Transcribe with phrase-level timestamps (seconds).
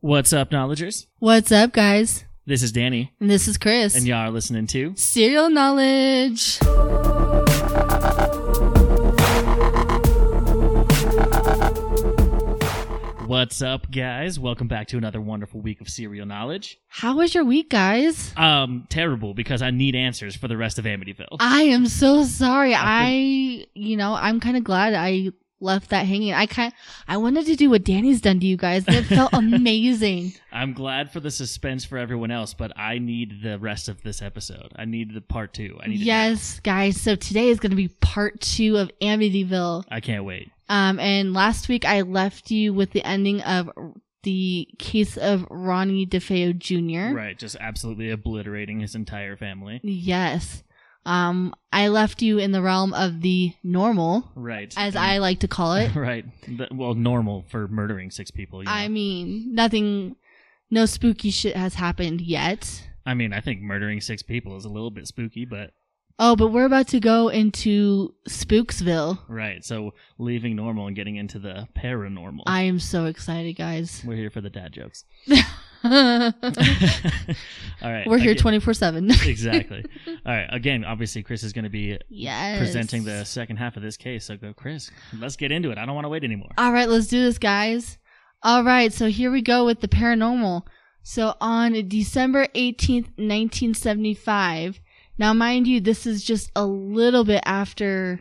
[0.00, 1.06] What's up, knowledgers?
[1.18, 2.24] What's up, guys?
[2.46, 3.94] This is Danny, And this is Chris.
[3.94, 4.94] and y'all are listening to.
[4.96, 6.58] Serial knowledge.
[13.26, 14.40] What's up, guys?
[14.40, 16.78] Welcome back to another wonderful week of serial knowledge.
[16.88, 18.32] How was your week, guys?
[18.36, 21.36] Um, terrible because I need answers for the rest of Amityville.
[21.38, 22.74] I am so sorry.
[22.74, 25.30] I I, you know, I'm kind of glad I
[25.60, 26.32] left that hanging.
[26.32, 26.72] I kind,
[27.06, 28.84] I wanted to do what Danny's done to you guys.
[28.86, 30.32] and It felt amazing.
[30.52, 34.22] I'm glad for the suspense for everyone else, but I need the rest of this
[34.22, 34.72] episode.
[34.76, 35.78] I need the part two.
[35.82, 36.00] I need.
[36.00, 37.00] yes, guys.
[37.00, 39.84] So today is going to be part two of Amityville.
[39.90, 40.50] I can't wait.
[40.68, 43.70] Um, and last week I left you with the ending of
[44.22, 47.14] the case of Ronnie DeFeo Jr.
[47.16, 49.80] Right, just absolutely obliterating his entire family.
[49.82, 50.62] Yes.
[51.06, 55.48] Um, I left you in the realm of the normal, Right, as I like to
[55.48, 55.94] call it.
[55.96, 56.24] Right.
[56.46, 58.62] The- well, normal for murdering six people.
[58.62, 58.70] Know?
[58.70, 60.16] I mean, nothing,
[60.70, 62.86] no spooky shit has happened yet.
[63.06, 65.70] I mean, I think murdering six people is a little bit spooky, but
[66.22, 69.20] Oh, but we're about to go into Spooksville.
[69.26, 69.64] right.
[69.64, 72.42] So leaving normal and getting into the paranormal.
[72.46, 74.02] I am so excited, guys.
[74.04, 75.04] We're here for the dad jokes.
[78.06, 79.10] we're here 24 7.
[79.26, 79.84] exactly.
[80.06, 80.46] All right.
[80.50, 82.58] Again, obviously, Chris is going to be Yes.
[82.58, 84.26] presenting the second half of this case.
[84.26, 84.90] So go, Chris.
[85.18, 85.78] Let's get into it.
[85.78, 86.50] I don't want to wait anymore.
[86.58, 87.98] All right, let's do this, guys.
[88.42, 90.62] All right, so here we go with the paranormal.
[91.02, 94.80] So on December 18th, 1975,
[95.18, 98.20] now mind you, this is just a little bit after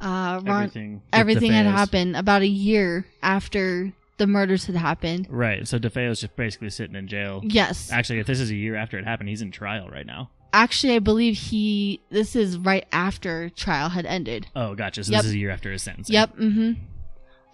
[0.00, 1.02] uh, Ron, everything.
[1.12, 5.26] everything had happened, about a year after the murders had happened.
[5.30, 5.66] Right.
[5.66, 7.40] So DeFeo's just basically sitting in jail.
[7.42, 7.90] Yes.
[7.90, 10.30] Actually, if this is a year after it happened, he's in trial right now.
[10.52, 14.46] Actually, I believe he, this is right after trial had ended.
[14.54, 15.04] Oh, gotcha.
[15.04, 15.20] So Yep.
[15.22, 16.10] this is a year after his sentence.
[16.10, 16.36] Yep.
[16.36, 16.72] Mm-hmm.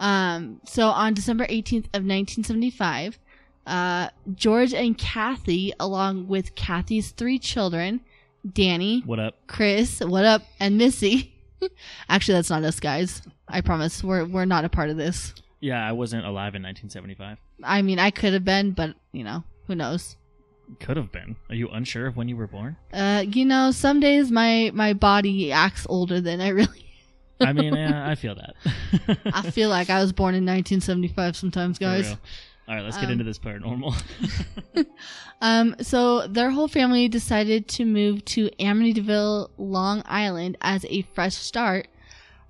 [0.05, 0.61] Um.
[0.65, 3.17] So on December eighteenth of nineteen seventy five,
[3.65, 8.01] uh, George and Kathy, along with Kathy's three children,
[8.53, 9.35] Danny, What up?
[9.47, 11.33] Chris, what up, and Missy.
[12.09, 13.21] Actually, that's not us, guys.
[13.47, 14.03] I promise.
[14.03, 15.33] We're we're not a part of this.
[15.59, 17.37] Yeah, I wasn't alive in 1975.
[17.63, 20.17] I mean, I could have been, but you know, who knows?
[20.79, 21.35] Could have been.
[21.49, 22.75] Are you unsure of when you were born?
[22.93, 26.83] Uh, you know, some days my my body acts older than I really.
[27.39, 28.55] I mean, yeah, I feel that.
[29.33, 32.09] I feel like I was born in 1975 sometimes, guys.
[32.67, 33.95] All right, let's get Um, into this paranormal.
[35.39, 41.35] Um, so their whole family decided to move to Amityville, Long Island as a fresh
[41.35, 41.87] start.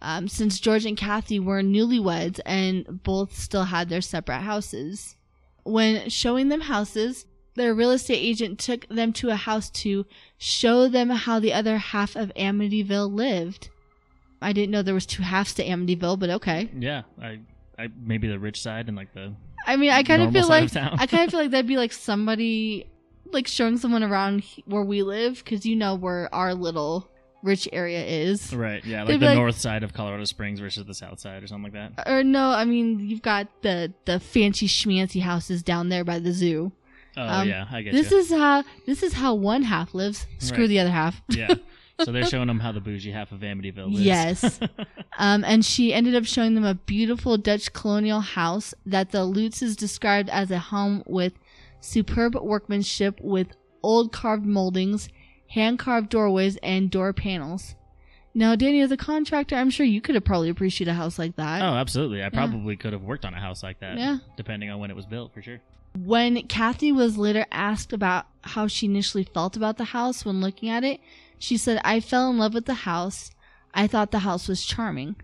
[0.02, 5.16] Um, since George and Kathy were newlyweds and both still had their separate houses.
[5.64, 7.26] When showing them houses,
[7.56, 10.06] their real estate agent took them to a house to
[10.38, 13.70] show them how the other half of Amityville lived.
[14.42, 16.70] I didn't know there was two halves to Amityville, but okay.
[16.78, 17.40] yeah, I,
[17.80, 19.34] I maybe the rich side and like the
[19.66, 20.78] I mean, I kind of feel like of.
[20.78, 22.88] I kind of feel like that'd be like somebody
[23.34, 27.10] like showing someone around where we live because you know where our little
[27.44, 28.54] rich area is.
[28.54, 31.20] right, yeah, They'd like be the like- north side of Colorado Springs versus the south
[31.20, 32.10] side or something like that.
[32.10, 36.32] Or no, I mean you've got the the fancy schmancy houses down there by the
[36.34, 36.72] zoo.
[37.16, 38.18] Oh Um, yeah, I get This you.
[38.18, 40.26] is how this is how one half lives.
[40.40, 40.68] Screw Right.
[40.70, 41.22] the other half.
[41.30, 41.54] yeah.
[42.06, 44.02] So they're showing them how the bougie half of Amityville lives.
[44.02, 44.60] Yes.
[45.18, 49.76] Um, and she ended up showing them a beautiful Dutch colonial house that the Lutzes
[49.76, 51.34] described as a home with
[51.82, 53.48] superb workmanship with
[53.82, 55.10] old carved moldings,
[55.50, 57.76] hand carved doorways, and door panels.
[58.34, 61.36] Now, Danny, as a contractor, I'm sure you could have probably appreciated a house like
[61.38, 61.62] that.
[61.64, 62.24] oh, absolutely.
[62.24, 63.98] I probably could have worked on a house like that.
[63.98, 64.20] Yeah.
[64.36, 65.60] Depending on when it was built, for sure.
[65.98, 70.70] When Kathy was later asked about how she initially felt about the house when looking
[70.70, 71.00] at it,
[71.40, 73.32] she said, I fell in love with the house.
[73.74, 75.16] I thought the house was charming.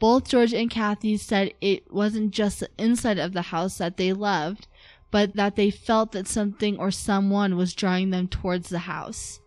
[0.00, 4.12] Both George and Kathy said it wasn't just the inside of the house that they
[4.12, 4.66] loved,
[5.12, 9.40] but that they felt that something or someone was drawing them towards the house.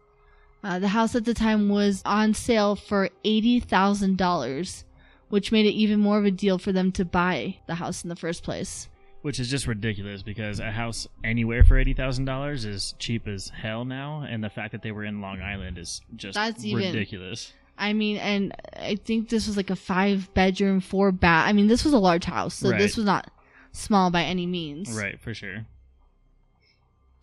[0.64, 4.84] Uh, the house at the time was on sale for $80,000,
[5.30, 8.10] which made it even more of a deal for them to buy the house in
[8.10, 8.90] the first place.
[9.22, 13.50] Which is just ridiculous because a house anywhere for eighty thousand dollars is cheap as
[13.50, 16.86] hell now, and the fact that they were in Long Island is just That's even-
[16.94, 17.52] ridiculous.
[17.78, 21.48] I mean, and I think this was like a five bedroom, four bath.
[21.50, 22.80] I mean, this was a large house, so Right.
[22.80, 23.30] this was not
[23.74, 24.90] small by any means.
[24.92, 25.66] Right, for sure.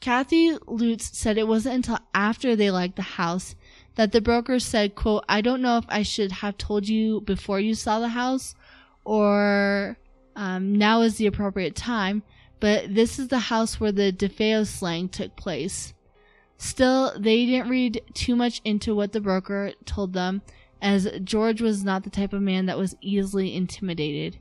[0.07, 3.57] Kathy Lutz said it wasn't until after they liked the house
[3.97, 7.59] that the broker said, quote, I don't know if I should have told you before
[7.59, 8.55] you saw the house
[9.03, 9.99] or
[10.37, 12.23] um, now is the appropriate time,
[12.61, 15.93] but this is the house where the DeFeo slang took place.
[16.57, 20.41] Still, they didn't read too much into what the broker told them,
[20.81, 24.39] as George was not the type of man that was easily intimidated.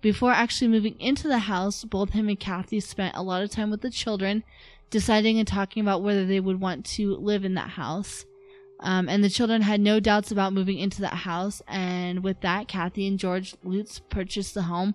[0.00, 3.70] Before actually moving into the house, both him and Kathy spent a lot of time
[3.70, 4.44] with the children,
[4.90, 8.24] deciding and talking about whether they would want to live in that house.
[8.80, 11.60] Um, and the children had no doubts about moving into that house.
[11.66, 14.94] And with that, Kathy and George Lutz purchased the home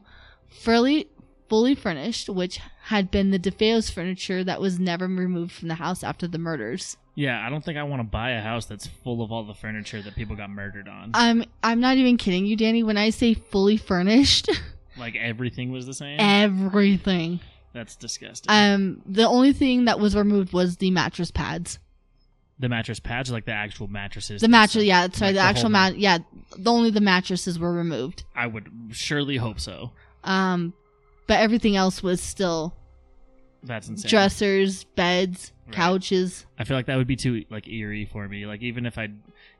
[0.50, 1.10] fully,
[1.50, 6.04] fully furnished, which had been the DeFeo's furniture that was never removed from the house
[6.04, 6.96] after the murders.
[7.16, 9.54] Yeah, I don't think I want to buy a house that's full of all the
[9.54, 11.12] furniture that people got murdered on.
[11.14, 12.82] I'm I'm not even kidding you, Danny.
[12.82, 14.50] When I say fully furnished,
[14.98, 16.20] like everything was the same.
[16.20, 17.40] everything.
[17.74, 18.52] That's disgusting.
[18.52, 21.80] Um, the only thing that was removed was the mattress pads.
[22.60, 24.42] the mattress pads, like the actual mattresses.
[24.42, 26.20] The mattress, yeah, sorry, Like the the actual mat, yeah,
[26.58, 28.24] the, only the mattresses were removed.
[28.36, 29.92] I would surely hope so.
[30.24, 30.74] Um,
[31.28, 32.74] but everything else was still
[33.64, 34.10] That's insane.
[34.10, 35.76] dressers, beds, Right.
[35.76, 36.46] couches.
[36.60, 38.46] I feel like that would be too like eerie for me.
[38.46, 39.10] Like even if I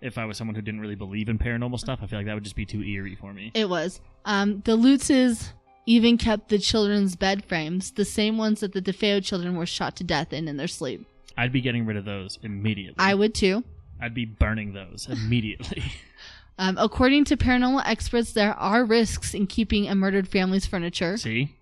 [0.02, 2.34] if I was someone who didn't really believe in paranormal stuff, I feel like that
[2.36, 3.52] would just be too eerie for me.
[3.54, 4.02] It was.
[4.26, 5.54] Um, the Lutzes
[5.86, 9.96] even kept the children's bed frames, the same ones that the DeFeo children were shot
[9.98, 11.06] to death in in their sleep.
[11.38, 12.96] I'd be getting rid of those immediately.
[12.98, 13.64] I would too.
[14.00, 15.84] I'd be burning those immediately.
[16.60, 21.18] Um, according to paranormal experts, there are risks in keeping a murdered family's furniture.
[21.18, 21.56] See?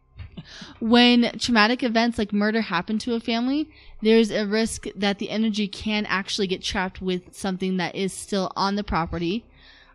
[0.80, 3.70] When traumatic events like murder happen to a family,
[4.02, 8.52] there's a risk that the energy can actually get trapped with something that is still
[8.56, 9.46] on the property.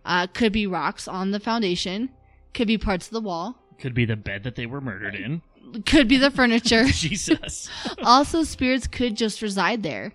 [0.04, 2.10] Uh, could be rocks on the foundation,
[2.54, 5.42] could be parts of the wall, Could be the bed that they were murdered in.
[5.84, 6.84] could be the furniture.
[6.86, 7.68] Jesus.
[8.02, 10.12] also, spirits could just reside there.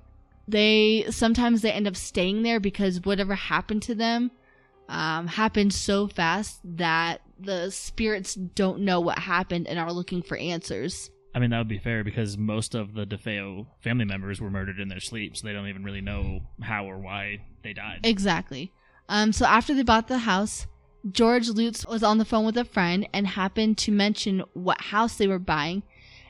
[0.47, 4.31] They sometimes they end up staying there because whatever happened to them
[4.89, 10.37] um, happened so fast that the spirits don't know what happened and are looking for
[10.37, 11.09] answers.
[11.33, 14.79] I mean, that would be fair because most of the DeFeo family members were murdered
[14.79, 18.01] in their sleep, so they don't even really know how or why they died.
[18.03, 18.73] Exactly.
[19.07, 20.67] Um, so after they bought the house,
[21.09, 25.15] George Lutz was on the phone with a friend and happened to mention what house
[25.15, 25.83] they were buying,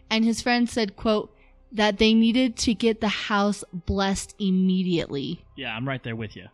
[0.10, 1.36] and his friend said, "quote
[1.72, 6.48] that they needed to get the house blessed immediately." yeah, I'm right there with you.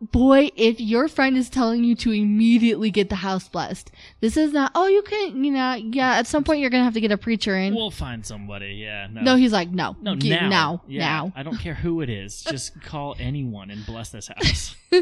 [0.00, 4.50] Boy, if your friend is telling you to immediately get the house blessed, this is
[4.52, 4.72] not.
[4.74, 6.14] Oh, you can, you know, yeah.
[6.14, 7.74] At some point, you're gonna have to get a preacher in.
[7.74, 8.76] We'll find somebody.
[8.76, 9.08] Yeah.
[9.10, 9.20] No.
[9.20, 10.48] no, he's like, no, no, get- now.
[10.48, 11.32] now, yeah, now.
[11.36, 12.42] I don't care who it is.
[12.42, 14.76] Just call anyone and bless this house.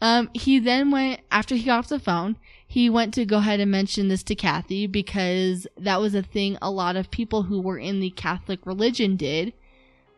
[0.00, 2.36] Um, he then went after he got off the phone.
[2.66, 6.56] He went to go ahead and mention this to Kathy because that was a thing
[6.62, 9.52] a lot of people who were in the Catholic religion did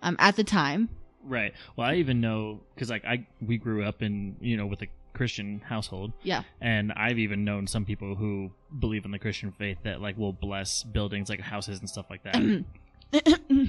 [0.00, 0.88] um, at the time.
[1.24, 1.52] Right.
[1.76, 4.88] Well, I even know because like I we grew up in you know with a
[5.14, 6.12] Christian household.
[6.22, 6.42] Yeah.
[6.60, 10.32] And I've even known some people who believe in the Christian faith that like will
[10.32, 12.64] bless buildings like houses and stuff like that.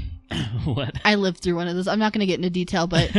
[0.66, 1.00] what?
[1.06, 1.88] I lived through one of those.
[1.88, 3.16] I'm not going to get into detail, but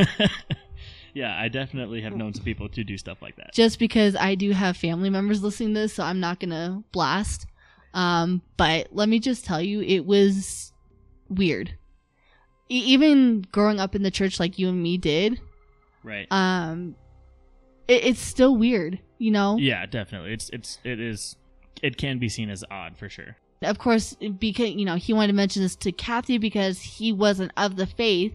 [1.15, 3.55] yeah, I definitely have known some people to do stuff like that.
[3.55, 6.83] just because I do have family members listening to this, so I'm not going to
[6.93, 7.47] blast.
[7.95, 10.73] Um, but let me just tell you, it was
[11.29, 11.75] weird.
[12.69, 15.41] E- even growing up in the church like you and me did,
[16.03, 16.27] Right.
[16.31, 16.95] um,
[17.89, 19.57] it, it's still weird, you know?
[19.59, 20.33] yeah, definitely.
[20.33, 21.37] It's it's it is
[21.83, 23.37] it can be seen as odd for sure.
[23.63, 27.53] Of course, because, you know, he wanted to mention this to Kathy because he wasn't
[27.57, 28.35] of the faith.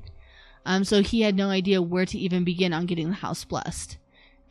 [0.65, 3.97] Um, so he had no idea where to even begin on getting the house blessed.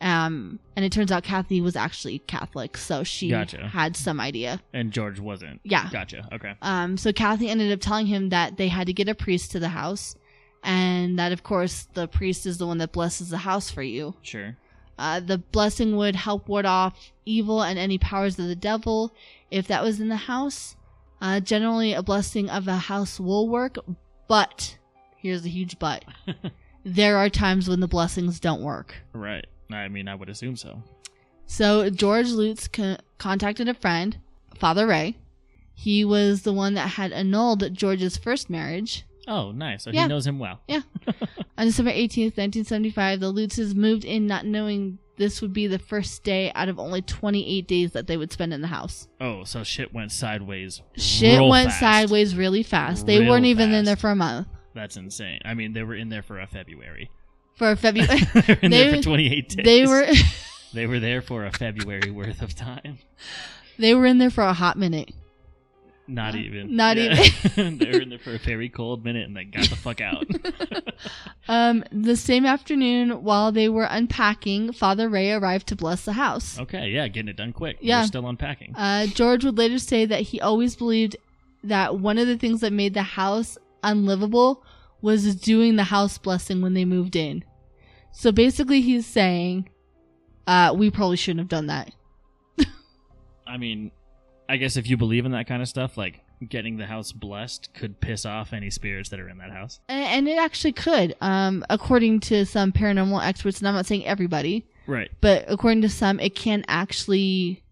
[0.01, 3.67] Um, and it turns out Kathy was actually Catholic, so she Gotcha.
[3.67, 4.59] had some idea.
[4.73, 5.61] And George wasn't.
[5.63, 5.89] Yeah.
[5.91, 6.27] Gotcha.
[6.33, 6.55] Okay.
[6.61, 9.59] Um, so Kathy ended up telling him that they had to get a priest to
[9.59, 10.15] the house,
[10.63, 14.15] and that of course the priest is the one that blesses the house for you.
[14.23, 14.57] Sure.
[14.97, 19.13] Uh, the blessing would help ward off evil and any powers of the devil
[19.49, 20.75] if that was in the house.
[21.21, 23.77] Uh, generally, a blessing of a house will work,
[24.27, 24.77] but
[25.17, 26.03] here's a huge but.
[26.83, 28.95] there are times when the blessings don't work.
[29.13, 29.45] Right.
[29.73, 30.81] I mean, I would assume so.
[31.45, 34.17] So George Lutz co- contacted a friend,
[34.55, 35.17] Father Ray.
[35.73, 39.03] He was the one that had annulled George's first marriage.
[39.27, 39.83] Oh, nice.
[39.83, 40.03] So Yeah.
[40.03, 40.61] he knows him well.
[40.67, 40.81] Yeah.
[41.57, 46.23] On December 18th, 1975, the Lutzes moved in not knowing this would be the first
[46.23, 49.07] day out of only 28 days that they would spend in the house.
[49.19, 50.81] Oh, so shit went sideways.
[50.95, 51.79] Shit went fast.
[51.79, 53.05] sideways really fast.
[53.05, 54.47] They Real weren't even in there for a month.
[54.73, 55.39] That's insane.
[55.45, 57.09] I mean, they were in there for a February.
[57.61, 59.63] For February, they were there They- for 28 days.
[59.65, 60.07] they were
[60.73, 62.97] They were there for a February worth of time.
[63.77, 65.11] they were in there for a hot minute.
[66.07, 66.75] Not even.
[66.75, 67.77] Not even.
[67.77, 70.25] they were in there for a very cold minute and they got the fuck out.
[71.47, 76.57] Um, the same afternoon, while they were unpacking, Father Ray arrived to bless the house.
[76.59, 77.77] okay, yeah, getting it done quick.
[77.79, 78.01] Yeah.
[78.01, 78.73] We're still unpacking.
[78.75, 81.15] Uh, George would later say that he always believed
[81.63, 84.63] that one of the things that made the house unlivable
[85.01, 87.43] was doing the house blessing when they moved in.
[88.11, 89.69] So basically, he's saying,
[90.47, 91.91] uh, we probably shouldn't have done that.
[93.47, 93.91] I mean,
[94.47, 97.73] I guess if you believe in that kind of stuff, like getting the house blessed
[97.73, 99.79] could piss off any spirits that are in that house.
[99.89, 104.05] And, and it actually could, um, according to some paranormal experts, and I'm not saying
[104.05, 105.11] everybody, Right.
[105.21, 107.63] but according to some, it can actually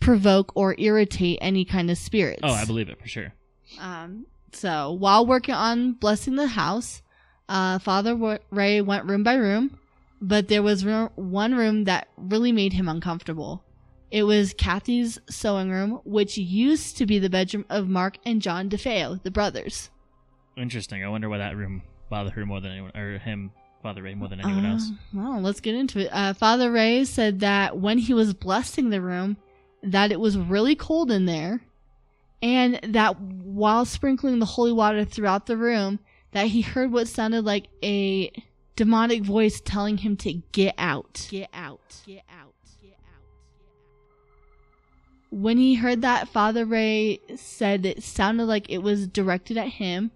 [0.00, 2.40] provoke or irritate any kind of spirits.
[2.42, 3.32] Oh, I believe it for sure.
[3.80, 7.02] Um, so while working on blessing the house,
[7.48, 9.78] uh, Father Ray went room by room,
[10.20, 13.62] but there was one room that really made him uncomfortable.
[14.10, 18.68] It was Kathy's sewing room, which used to be the bedroom of Mark and John
[18.70, 19.90] DeFeo, the brothers.
[20.56, 21.04] Interesting.
[21.04, 23.50] I wonder why that room bothered her more than anyone, or him,
[23.82, 24.90] Father Ray, more than anyone Uh, else.
[25.12, 26.08] Well, let's get into it.
[26.12, 29.36] Uh, Father Ray said that when he was blessing the room,
[29.82, 31.60] that it was really cold in there,
[32.40, 35.98] and that while sprinkling the holy water throughout the room,
[36.36, 38.30] that he heard what sounded like a
[38.76, 41.26] demonic voice telling him to get out.
[41.30, 42.02] Get out.
[42.06, 42.52] Get out.
[42.82, 43.24] Get out.
[45.30, 50.10] When he heard that, Father Ray said it sounded like it was directed at him,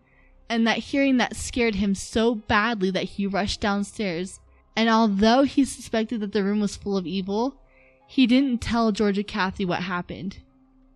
[0.51, 4.41] and that hearing that scared him so badly that he rushed downstairs.
[4.77, 7.55] And although he suspected that the room was full of evil,
[8.07, 10.41] he didn't tell George and Kathy what happened.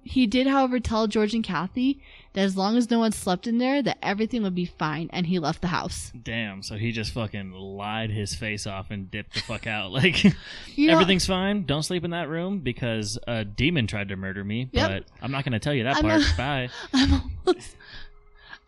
[0.05, 1.99] He did, however, tell George and Kathy
[2.35, 5.27] that as long as no one slept in there, that everything would be fine, and
[5.27, 6.13] he left the house.
[6.23, 6.63] Damn.
[6.63, 9.91] So he just fucking lied his face off and dipped the fuck out.
[9.93, 11.65] Like You know, everything's fine.
[11.65, 14.69] Don't sleep in that room because a demon tried to murder me.
[14.73, 14.91] Yep.
[14.91, 16.21] But I'm not gonna tell you that I'm part.
[16.21, 16.69] not- Bye.
[16.93, 17.13] I'm
[17.47, 17.77] almost.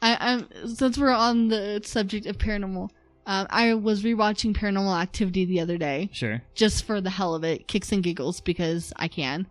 [0.02, 2.90] I, I'm since we're on the subject of paranormal.
[3.28, 6.42] Um, I was rewatching Paranormal Activity the other day, Sure.
[6.54, 9.48] just for the hell of it, kicks and giggles because I can.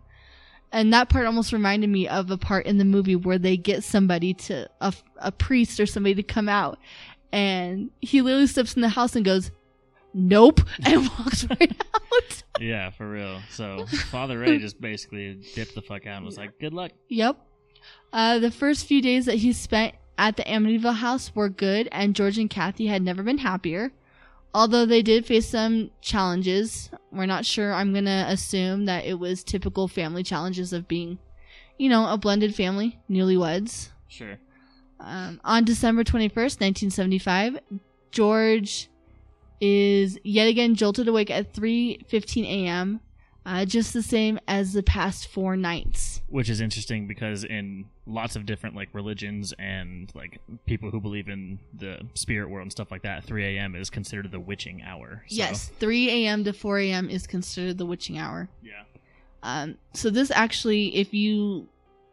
[0.72, 3.84] And that part almost reminded me of a part in the movie where they get
[3.84, 6.78] somebody to a, a priest or somebody to come out,
[7.32, 9.50] and he literally steps in the house and goes,
[10.12, 12.02] "Nope," and walks right out.
[12.58, 13.42] Yeah, for real.
[13.50, 17.36] So Father Ray just basically dipped the fuck out and was like, "Good luck." Yep.
[18.14, 22.14] Uh, the first few days that he spent at the Amityville house were good, and
[22.14, 23.92] George and Kathy had never been happier.
[24.56, 27.74] Although they did face some challenges, we're not sure.
[27.74, 31.18] I'm gonna assume that it was typical family challenges of being,
[31.76, 33.90] you know, a blended family, newlyweds.
[34.08, 34.38] Sure.
[34.98, 37.58] Um, on December 21st, 1975,
[38.10, 38.88] George
[39.60, 43.00] is yet again jolted awake at 3:15 a.m.,
[43.46, 46.20] uh, just the same as the past four nights.
[46.28, 51.28] Which is interesting because in lots of different like religions and like people who believe
[51.28, 53.76] in the spirit world and stuff like that, 3 a.m.
[53.76, 55.22] is considered the witching hour.
[55.28, 56.42] So, Yes, 3 a.m.
[56.44, 57.08] to 4 a.m.
[57.08, 58.48] is considered the witching hour.
[58.62, 58.82] Yeah.
[59.44, 61.68] Um, so this actually, if you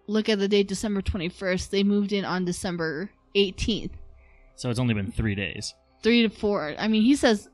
[0.05, 3.91] look at the date December 21st, they moved in on December 18th.
[4.55, 5.73] So it's only been three days.
[6.03, 6.75] Three to four.
[6.77, 7.49] I mean, he says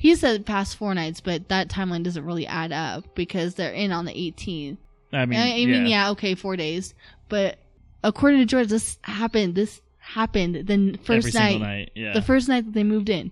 [0.00, 3.92] he said past four nights, but that timeline doesn't really add up because they're in
[3.92, 4.78] on the 18th.
[5.12, 6.08] I mean, I mean, yeah.
[6.12, 6.94] okay, four days,
[7.28, 7.58] but
[8.02, 9.56] according to George, this happened.
[9.56, 11.90] This happened the first night night.
[11.94, 12.14] Yeah.
[12.14, 13.30] the first night that they moved in.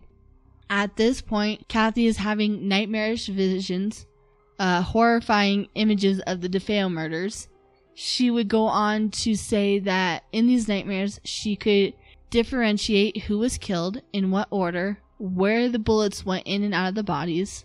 [0.69, 4.05] At this point, Kathy is having nightmarish visions,
[4.59, 7.49] uh, horrifying images of the DeFeo murders.
[7.95, 11.95] She would go on to say that in these nightmares, she could
[12.29, 16.95] differentiate who was killed, in what order, where the bullets went in and out of
[16.95, 17.65] the bodies.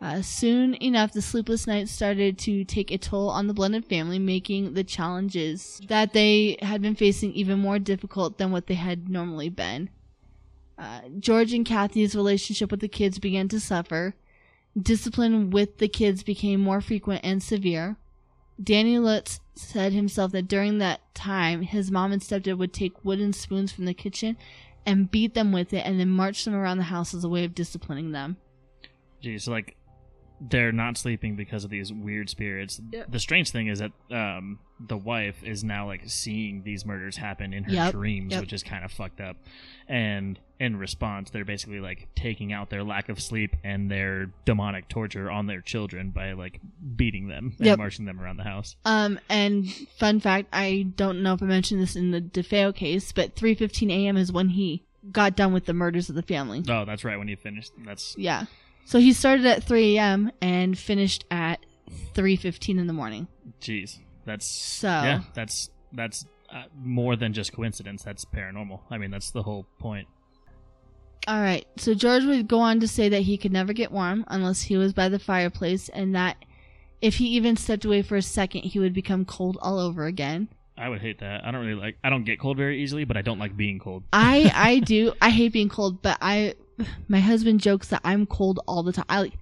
[0.00, 4.18] Uh, soon enough, the sleepless nights started to take a toll on the blended family,
[4.18, 9.08] making the challenges that they had been facing even more difficult than what they had
[9.08, 9.88] normally been.
[10.76, 14.16] Uh, George and Kathy's relationship with the kids began to suffer.
[14.76, 17.96] Discipline with the kids became more frequent and severe.
[18.60, 23.32] Danny Lutz said himself that during that time, his mom and stepdad would take wooden
[23.32, 24.36] spoons from the kitchen
[24.86, 27.44] and beat them with it and then march them around the house as a way
[27.44, 28.36] of disciplining them.
[29.20, 29.76] Geez, so like
[30.40, 32.80] they're not sleeping because of these weird spirits.
[32.90, 33.10] Yep.
[33.10, 37.52] The strange thing is that um, the wife is now like seeing these murders happen
[37.52, 38.40] in her Yep, dreams, yep.
[38.40, 39.36] which is kind of fucked up.
[39.88, 44.88] And in response, they're basically like taking out their lack of sleep and their demonic
[44.88, 46.60] torture on their children by like
[46.96, 47.78] beating them and Yep.
[47.78, 48.76] marching them around the house.
[48.84, 53.12] Um, and fun fact, I don't know if I mentioned this in the DeFeo case,
[53.12, 54.16] but 3:15 a.m.
[54.16, 56.62] is when he got done with the murders of the family.
[56.68, 57.18] Oh, that's right.
[57.18, 58.44] When he finished, that's Yeah.
[58.84, 60.32] So he started at 3 a.m.
[60.40, 61.60] and finished at
[62.14, 63.28] 3:15 in the morning.
[63.60, 63.98] jeez.
[64.24, 65.20] That's So yeah.
[65.34, 68.02] That's that's uh, more than just coincidence.
[68.02, 68.80] That's paranormal.
[68.90, 70.08] I mean, that's the whole point.
[71.26, 71.66] all right.
[71.76, 74.76] So George would go on to say that he could never get warm unless he
[74.76, 76.36] was by the fireplace, and that
[77.00, 80.48] if he even stepped away for a second, he would become cold all over again.
[80.76, 81.44] I would hate that.
[81.44, 81.98] I don't really like.
[82.02, 84.04] I don't get cold very easily, but I don't like being cold.
[84.12, 85.12] I I do.
[85.20, 86.54] I hate being cold, but I
[87.08, 89.04] my husband jokes that I'm cold all the time.
[89.08, 89.38] I like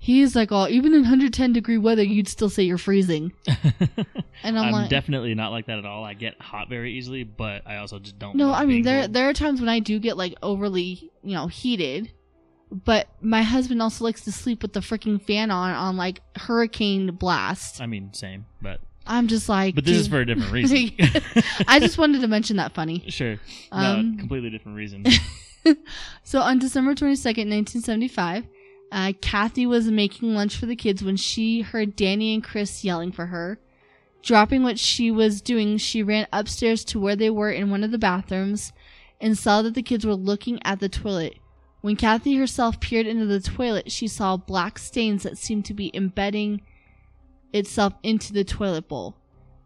[0.00, 3.32] He's like, oh, even in 110 degree weather, you'd still say you're freezing.
[4.44, 6.04] And I'm, I'm, like, definitely not like that at all.
[6.04, 8.36] I get hot very easily, but I also just don't.
[8.36, 9.12] no, love I mean there cold.
[9.12, 12.12] there are times when I do get like overly, you know, heated.
[12.70, 17.16] But my husband also likes to sleep with the freaking fan on on like hurricane
[17.16, 17.80] blast.
[17.80, 20.92] I mean, same, but I'm just like, but this is for a different reason.
[21.66, 23.04] I just wanted to mention that funny.
[23.08, 23.38] sure.
[23.72, 25.04] Um, no, completely different reason.
[26.22, 28.46] So on December 22nd, 1975,
[28.90, 33.12] uh, Kathy was making lunch for the kids when she heard Danny and Chris yelling
[33.12, 33.58] for her.
[34.22, 37.90] Dropping what she was doing, she ran upstairs to where they were in one of
[37.90, 38.72] the bathrooms
[39.20, 41.38] and saw that the kids were looking at the toilet.
[41.80, 45.90] When Kathy herself peered into the toilet, she saw black stains that seemed to be
[45.94, 46.62] embedding
[47.52, 49.16] itself into the toilet bowl.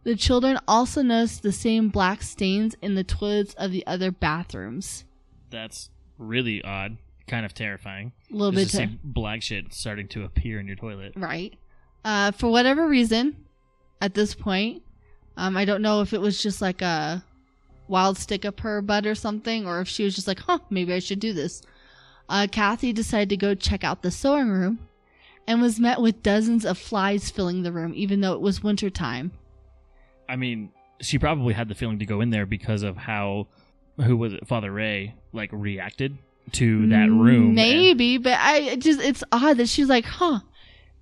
[0.04, 5.04] The children also noticed the same black stains in the toilets of the other bathrooms.
[5.50, 6.98] That's really odd.
[7.32, 8.12] Kind of terrifying.
[8.30, 11.14] A little Just bit to to- see black shit starting to appear in your toilet.
[11.16, 11.54] Right.
[12.04, 13.46] Uh, for whatever reason,
[14.02, 14.82] at this point,
[15.38, 17.24] um, I don't know if it was just like a
[17.88, 20.92] wild stick up her butt or something, or if she was just like, huh, maybe
[20.92, 21.62] I should do this.
[22.28, 24.78] Uh, Kathy decided to go check out the sewing room
[25.46, 28.90] and was met with dozens of flies filling the room, even though it was winter
[28.90, 29.32] time.
[30.28, 30.70] I mean,
[31.00, 33.46] she probably had the feeling to go in there because of how
[33.96, 36.18] who was it, Father Ray, like reacted
[36.52, 37.46] to that room.
[37.46, 40.40] and- Maybe, but I it just, it's odd that she's like, huh,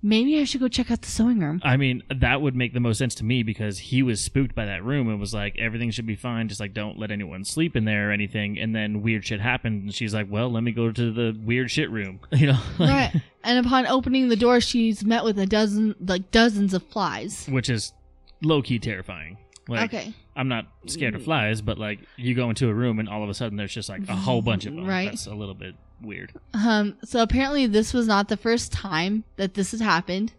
[0.03, 1.61] maybe I should go check out the sewing room.
[1.63, 4.65] I mean, that would make the most sense to me because he was spooked by
[4.65, 7.75] that room and was like, everything should be fine, just like don't let anyone sleep
[7.75, 8.57] in there or anything.
[8.57, 11.69] And then weird shit happened, and she's like, well, let me go to the weird
[11.69, 13.21] shit room, you know, like, right.
[13.43, 17.47] And upon opening the door, she's met with a dozen, like dozens of flies.
[17.49, 17.93] which is
[18.41, 19.37] low key terrifying.
[19.71, 20.13] Like, okay.
[20.35, 23.29] I'm not scared of flies, but like you go into a room and all of
[23.29, 24.85] a sudden there's just like a whole bunch of them.
[24.85, 25.09] Right.
[25.09, 26.33] That's a little bit weird.
[26.53, 30.33] Um, so apparently this was not the first time that this has happened.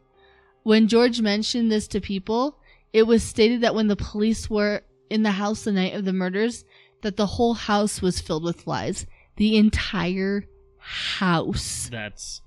[0.62, 2.58] When George mentioned this to people,
[2.92, 6.12] it was stated that when the police were in the house the night of the
[6.12, 6.64] murders,
[7.02, 9.06] that the whole house was filled with flies.
[9.36, 10.46] The entire
[10.78, 11.88] house.
[11.90, 12.42] That's.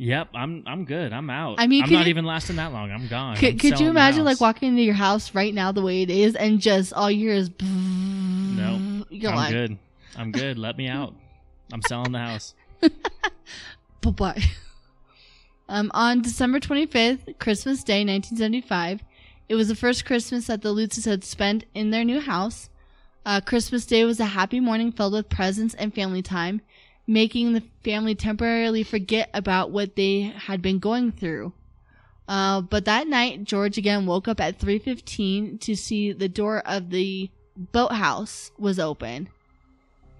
[0.00, 1.12] Yep, I'm I'm good.
[1.12, 1.56] I'm out.
[1.58, 2.90] I mean, I'm not you- even lasting that long.
[2.90, 3.32] I'm gone.
[3.32, 6.08] I'm Could, could you imagine like walking into your house right now the way it
[6.08, 9.78] is and just all you hear is No, You're I'm like, good.
[10.16, 10.58] I'm good.
[10.58, 11.14] Let me out.
[11.70, 12.54] I'm selling the house.
[12.80, 14.42] Bye bye.
[15.68, 19.04] Um, on December 25th, Christmas Day, 1975,
[19.48, 22.68] it was the first Christmas that the Lutzes had spent in their new house.
[23.24, 26.60] Uh, Christmas Day was a happy morning filled with presents and family time,
[27.10, 31.52] making the family temporarily forget about what they had been going through.
[32.28, 36.90] Uh, but that night, George again woke up at 3:15 to see the door of
[36.90, 39.28] the boathouse was open.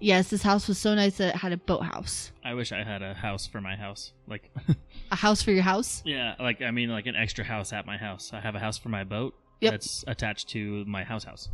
[0.01, 2.31] Yes, this house was so nice that it had a boathouse.
[2.43, 4.11] I wish I had a house for my house.
[4.27, 4.51] Like,
[5.11, 6.01] A house for your house?
[6.05, 8.31] yeah, like I mean, like an extra house at my house.
[8.33, 9.71] I have a house for my boat Yep.
[9.71, 11.47] that's attached to my house house.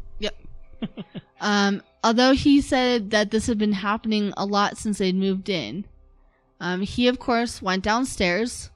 [1.40, 5.86] Um, although he said that this had been happening a lot since they'd moved in.
[6.60, 8.72] Um, he, of course, went downstairs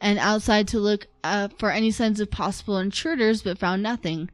[0.00, 4.30] and outside to look uh, for any signs of possible intruders, but found nothing.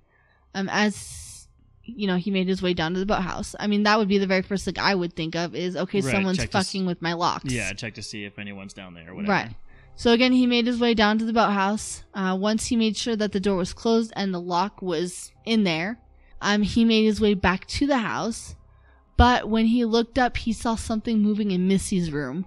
[0.54, 1.48] Um, as
[1.84, 3.56] you know, he made his way down to the boathouse.
[3.58, 6.00] I mean, that would be the very first thing I would think of is okay,
[6.00, 7.52] Right, someone's to s- fucking with my locks.
[7.52, 9.32] Yeah, check to see if anyone's down there or whatever.
[9.32, 9.50] Right.
[9.96, 12.04] So again, he made his way down to the boathouse.
[12.14, 15.64] Uh, once he made sure that the door was closed and the lock was in
[15.64, 15.98] there,
[16.42, 18.54] um, he made his way back to the house.
[19.16, 22.46] But when he looked up, he saw something moving in Missy's room.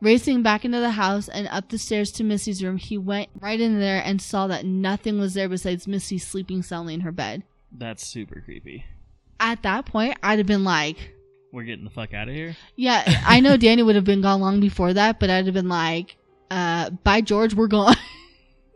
[0.00, 3.58] Racing back into the house and up the stairs to Missy's room, he went right
[3.60, 7.42] in there and saw that nothing was there besides Missy sleeping soundly in her bed.
[7.72, 8.84] That's super creepy.
[9.40, 11.14] At that point, I'd have been like,
[11.52, 12.54] We're getting the fuck out of here.
[12.76, 15.68] yeah, I know Danny would have been gone long before that, but I'd have been
[15.68, 16.16] like,
[16.50, 17.96] uh, bye, George, we're gone.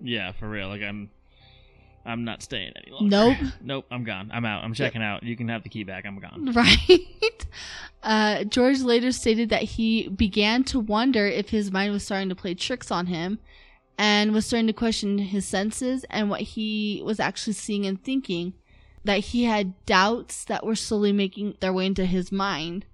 [0.01, 0.69] Yeah, for real.
[0.69, 1.11] Like I'm,
[2.05, 3.09] I'm not staying any longer.
[3.09, 3.37] Nope.
[3.63, 3.87] Nope.
[3.91, 4.31] I'm gone.
[4.33, 4.65] I'm out.
[4.65, 5.23] I'm checking out.
[5.23, 6.05] You can have the key back.
[6.07, 6.53] I'm gone.
[6.55, 7.47] Right.
[8.03, 12.35] Uh, George later stated that he began to wonder if his mind was starting to
[12.35, 13.39] play tricks on him
[13.99, 18.55] and was starting to question his senses and what he was actually seeing and thinking.
[19.05, 22.85] That he had doubts that were slowly making their way into his mind.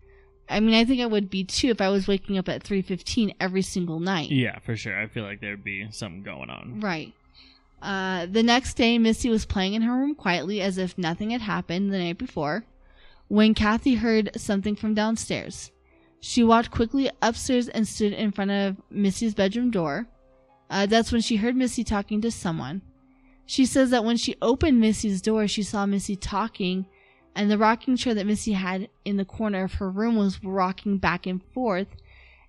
[0.48, 3.34] I mean, I think I would be too if I was waking up at 3:15
[3.40, 4.30] every single night.
[4.30, 4.98] Yeah, for sure.
[4.98, 6.80] I feel like there'd be something going on.
[6.80, 7.12] Right.
[7.84, 11.42] Uh, the next day, Missy was playing in her room quietly as if nothing had
[11.42, 12.64] happened the night before
[13.28, 15.70] when Kathy heard something from downstairs.
[16.18, 20.06] She walked quickly upstairs and stood in front of Missy's bedroom door.
[20.70, 22.80] Uh, that's when she heard Missy talking to someone.
[23.44, 26.86] She says that when she opened Missy's door, she saw Missy talking,
[27.36, 30.96] and the rocking chair that Missy had in the corner of her room was rocking
[30.96, 31.88] back and forth,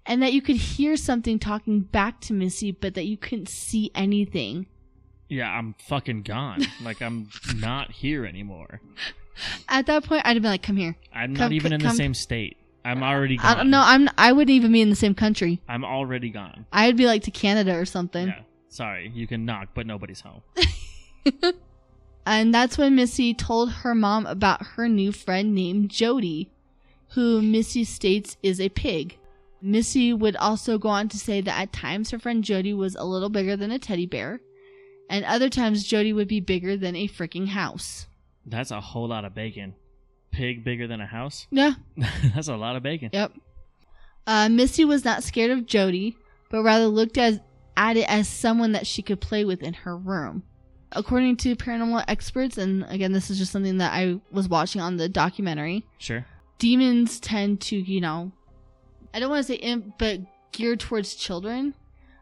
[0.06, 3.91] and that you could hear something talking back to Missy, but that you couldn't see
[3.93, 4.67] anything.
[5.29, 6.61] Yeah, I'm fucking gone.
[6.83, 8.81] like I'm not here anymore.
[9.69, 11.88] At that point, I'd have been like, "Come here." I'm Come- not even in the
[11.88, 12.57] come- same state.
[12.85, 13.57] I'm already I gone.
[13.57, 13.81] don't know.
[13.83, 14.07] I'm.
[14.17, 15.59] I wouldn't even be in the same country.
[15.67, 16.65] I'm already gone.
[16.71, 18.27] I'd be like to Canada or something.
[18.27, 18.41] Yeah.
[18.69, 20.41] Sorry, you can knock, but nobody's home.
[22.27, 26.49] And that's when Missy told her mom about her new friend named Jody,
[27.09, 29.17] who Missy states is a pig.
[29.61, 33.03] Missy would also go on to say that at times her friend Jody was a
[33.03, 34.41] little bigger than a teddy bear,
[35.10, 38.08] and other times Jody would be bigger than a freaking house.
[38.46, 39.76] That's a whole lot of bacon.
[40.32, 41.48] Pig bigger than a house?
[41.52, 41.74] Yeah,
[42.34, 43.10] That's a lot of bacon.
[43.13, 43.34] Yep.
[44.28, 46.18] Uh, Missy was not scared of Jody,
[46.50, 47.39] but rather looked as,
[47.78, 50.44] at it as someone that she could play with in her room.
[50.91, 54.98] According to paranormal experts, and again, this is just something that I was watching on
[54.98, 56.26] the documentary, Sure.
[56.58, 58.32] demons tend to, you know,
[59.13, 60.20] I don't want to say imp, but
[60.52, 61.74] geared towards children.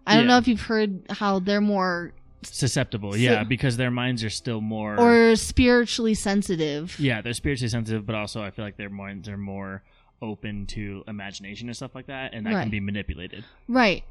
[0.06, 2.13] I don't know if you've heard how they're more
[2.47, 4.99] Susceptible, So- yeah, because their minds are still more.
[4.99, 6.99] or spiritually sensitive.
[6.99, 9.84] yeah, they're spiritually sensitive, but also I feel like their minds are more
[10.21, 12.62] open to imagination and stuff like that, and that Right.
[12.62, 13.43] can be manipulated.
[13.67, 14.03] Right.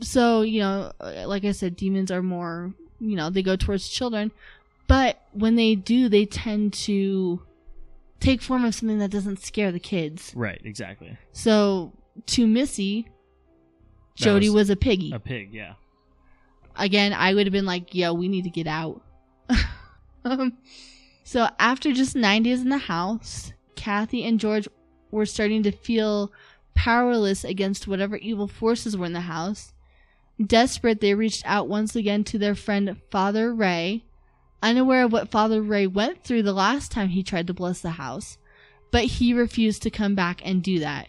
[0.00, 3.88] So, you know, uh, like I said, demons are more, you know, they go towards
[3.88, 4.30] children.
[4.86, 7.40] But when they do, they tend to
[8.20, 10.32] take form of something that doesn't scare the kids.
[10.36, 11.16] Right, exactly.
[11.32, 11.92] So,
[12.26, 13.08] to Missy,
[14.18, 15.12] That Jody was was, a piggy.
[15.12, 15.74] A pig, yeah.
[16.76, 19.00] Again, I would have been like, yo, we need to get out.
[20.24, 20.58] um,
[21.22, 24.68] so, after just nine days in the house, Kathy and George
[25.10, 26.32] were starting to feel
[26.74, 29.72] powerless against whatever evil forces were in the house.
[30.44, 34.04] Desperate, they reached out once again to their friend Father Ray,
[34.62, 37.90] unaware of what Father Ray went through the last time he tried to bless the
[37.90, 38.36] house.
[38.90, 41.08] But he refused to come back and do that,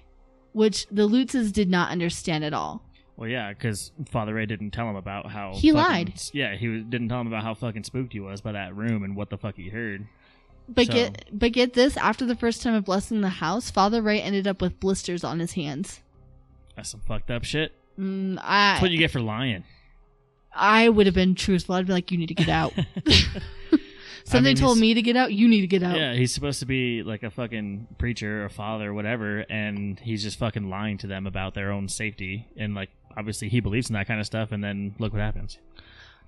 [0.54, 2.84] which the Lutzes did not understand at all.
[3.18, 5.74] Well, yeah, because Father Ray didn't tell him about how He fucking-
[6.08, 6.14] lied.
[6.34, 9.04] Yeah, he was, didn't tell him about how fucking spooked he was by that room
[9.04, 10.06] and what the fuck he heard.
[10.68, 14.02] But So- get but get this, after the first time of blessing the house, Father
[14.02, 16.02] Ray ended up with blisters on his hands.
[16.76, 17.72] That's some fucked up shit.
[17.98, 19.64] Mm, That's what I you get for lying.
[20.54, 21.76] I would have been truthful.
[21.76, 22.74] I'd be like, you need to get out.
[24.28, 25.34] Something mean, told me to get out.
[25.34, 25.96] You need to get out.
[25.96, 30.24] Yeah, he's supposed to be like a fucking preacher or father or whatever, and he's
[30.24, 32.48] just fucking lying to them about their own safety.
[32.58, 34.52] And like, obviously, he believes in that kind of stuff.
[34.52, 35.60] And then look what happens.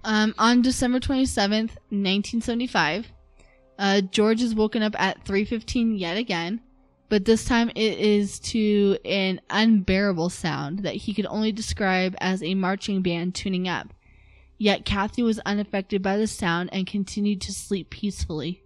[0.04, 3.12] Um, on December twenty seventh, nineteen seventy five,
[3.80, 6.62] uh, George is woken up at three fifteen yet again,
[7.10, 12.44] but this time it is to an unbearable sound that he could only describe as
[12.44, 13.92] a marching band tuning up.
[14.58, 18.64] Yet Kathy was unaffected by the sound and continued to sleep peacefully.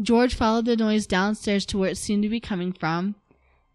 [0.00, 3.16] George followed the noise downstairs to where it seemed to be coming from,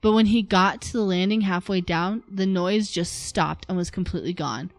[0.01, 3.91] but when he got to the landing halfway down, the noise just stopped and was
[3.91, 4.71] completely gone.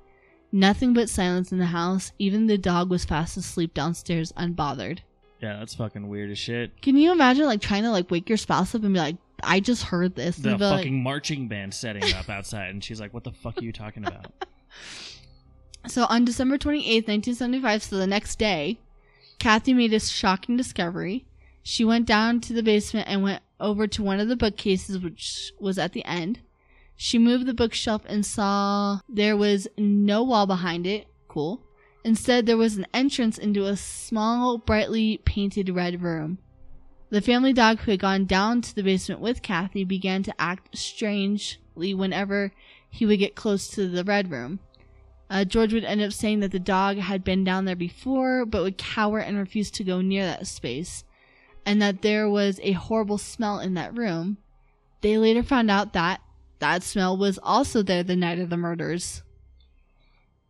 [0.51, 2.13] Nothing but silence in the house.
[2.19, 5.01] Even the dog was fast asleep downstairs, unbothered.
[5.41, 6.81] Yeah, that's fucking weird as shit.
[6.81, 9.61] Can you imagine like trying to like wake your spouse up and be like, "I
[9.61, 13.33] just heard this." The fucking marching band setting up outside, and she's like, "What the
[13.33, 14.33] fuck are you talking about?"
[15.89, 18.79] so on December twenty eighth, nineteen seventy five, so the next day,
[19.39, 21.27] Kathy made a shocking discovery.
[21.63, 25.53] She went down to the basement and went over to one of the bookcases, which
[25.59, 26.41] was at the end.
[26.95, 31.09] She moved the bookshelf and saw there was no wall behind it.
[31.29, 31.63] Cool.
[32.05, 36.39] Instead, there was an entrance into a small, brightly painted red room.
[37.11, 40.77] The family dog who had gone down to the basement with Kathy began to act
[40.77, 42.53] strangely whenever
[42.89, 44.61] he would get close to the red room.
[45.29, 48.63] Uh, George would end up saying that the dog had been down there before, but
[48.63, 51.05] would cower and refuse to go near that space,
[51.65, 54.39] and that there was a horrible smell in that room.
[55.01, 56.21] They later found out that
[56.59, 59.23] that smell was also there the night of the murders.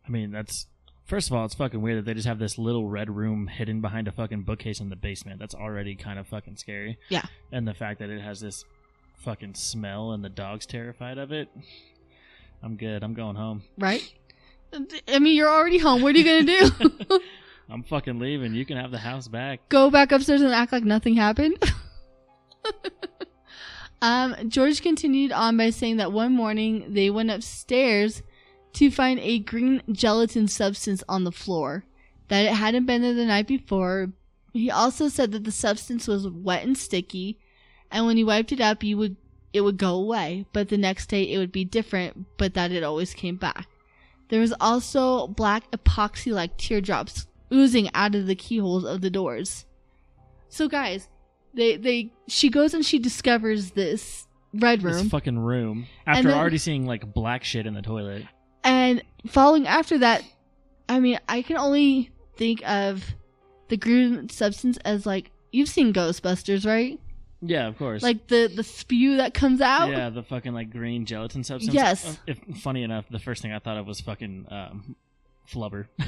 [0.07, 0.67] I mean, that's
[1.05, 3.81] first of all, it's fucking weird that they just have this little red room hidden
[3.81, 5.39] behind a fucking bookcase in the basement.
[5.39, 6.97] That's already kind of fucking scary.
[7.09, 7.25] Yeah.
[7.51, 8.63] And the fact that it has this
[9.15, 11.49] fucking smell and the dog's terrified of it.
[12.61, 13.03] I'm good.
[13.03, 13.63] I'm going home.
[13.77, 14.13] Right?
[15.07, 16.01] I mean, you're already home.
[16.01, 17.19] What are you gonna do?
[17.69, 18.53] I'm fucking leaving.
[18.53, 19.67] You can have the house back.
[19.69, 21.57] Go back upstairs and act like nothing happened.
[24.01, 28.23] um, George continued on by saying that one morning they went upstairs
[28.73, 31.83] to find a green gelatin substance on the floor,
[32.27, 34.09] that it hadn't been there the night before.
[34.53, 37.39] He also said that the substance was wet and sticky,
[37.91, 39.17] and when you wiped it up, you would
[39.53, 42.83] it would go away, but the next day it would be different, but that it
[42.83, 43.67] always came back.
[44.29, 49.65] There was also black epoxy like teardrops oozing out of the keyholes of the doors.
[50.49, 51.07] So guys,
[51.53, 54.93] they they she goes and she discovers this red room.
[54.93, 58.25] this fucking room after then- already seeing like black shit in the toilet.
[58.63, 60.23] And following after that,
[60.89, 63.03] I mean, I can only think of
[63.69, 66.99] the green substance as like you've seen Ghostbusters, right?
[67.41, 68.01] Yeah, of course.
[68.01, 69.89] Like the the spew that comes out.
[69.89, 71.73] yeah, the fucking like green gelatin substance.
[71.73, 72.05] Yes.
[72.07, 74.95] Uh, If funny enough, the first thing I thought of was fucking um,
[75.51, 75.85] flubber.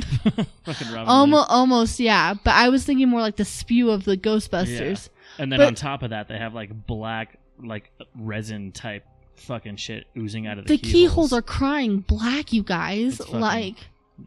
[0.65, 1.07] fucking Robin.
[1.07, 2.33] Almost, almost, yeah.
[2.33, 4.79] But I was thinking more like the spew of the Ghostbusters.
[4.79, 5.09] Williams.
[5.37, 9.75] And then but- on top of that, they have like black, like resin type fucking
[9.77, 13.17] shit oozing out of the, The keyholes are crying black, you guys.
[13.17, 13.75] Fucking- Like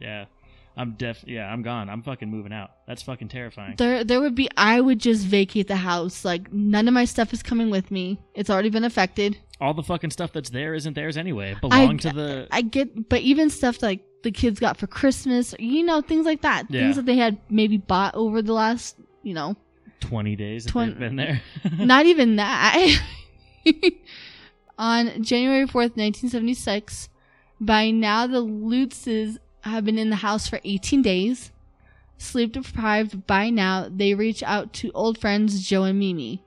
[0.00, 0.26] Yeah,
[0.76, 1.24] I'm def.
[1.26, 1.90] Yeah, I'm gone.
[1.90, 2.70] I'm fucking moving out.
[2.87, 3.74] That's fucking terrifying.
[3.76, 4.48] there, there would be.
[4.56, 6.24] I would just vacate the house.
[6.24, 8.18] Like none of my stuff is coming with me.
[8.35, 9.38] It's already been affected.
[9.61, 11.52] All the fucking stuff that's there isn't theirs anyway.
[11.52, 12.48] It belonged to the.
[12.50, 16.42] I get, but even stuff like the kids got for Christmas, you know, things like
[16.42, 16.66] that.
[16.70, 16.80] Yeah.
[16.82, 19.56] Things that they had maybe bought over the last, you know,
[20.00, 21.42] 20 days that Twen- they've been there.
[21.78, 23.00] not even that.
[24.78, 27.08] On January 4th, 1976,
[27.61, 29.38] by now the Lutzes
[29.70, 31.53] have been in the house for 18 days.
[32.18, 36.42] Sleep deprived by now, they reach out to old friends Joe and Mimi.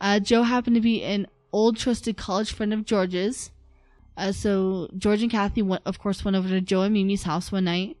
[0.00, 3.50] Uh, Joe happened to be an old trusted college friend of George's.
[4.16, 7.52] Uh, so George and Kathy, went, of course, went over to Joe and Mimi's house
[7.52, 7.96] one night,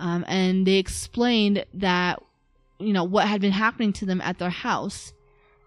[0.00, 2.22] um, and they explained that,
[2.78, 5.12] you know, what had been happening to them at their house.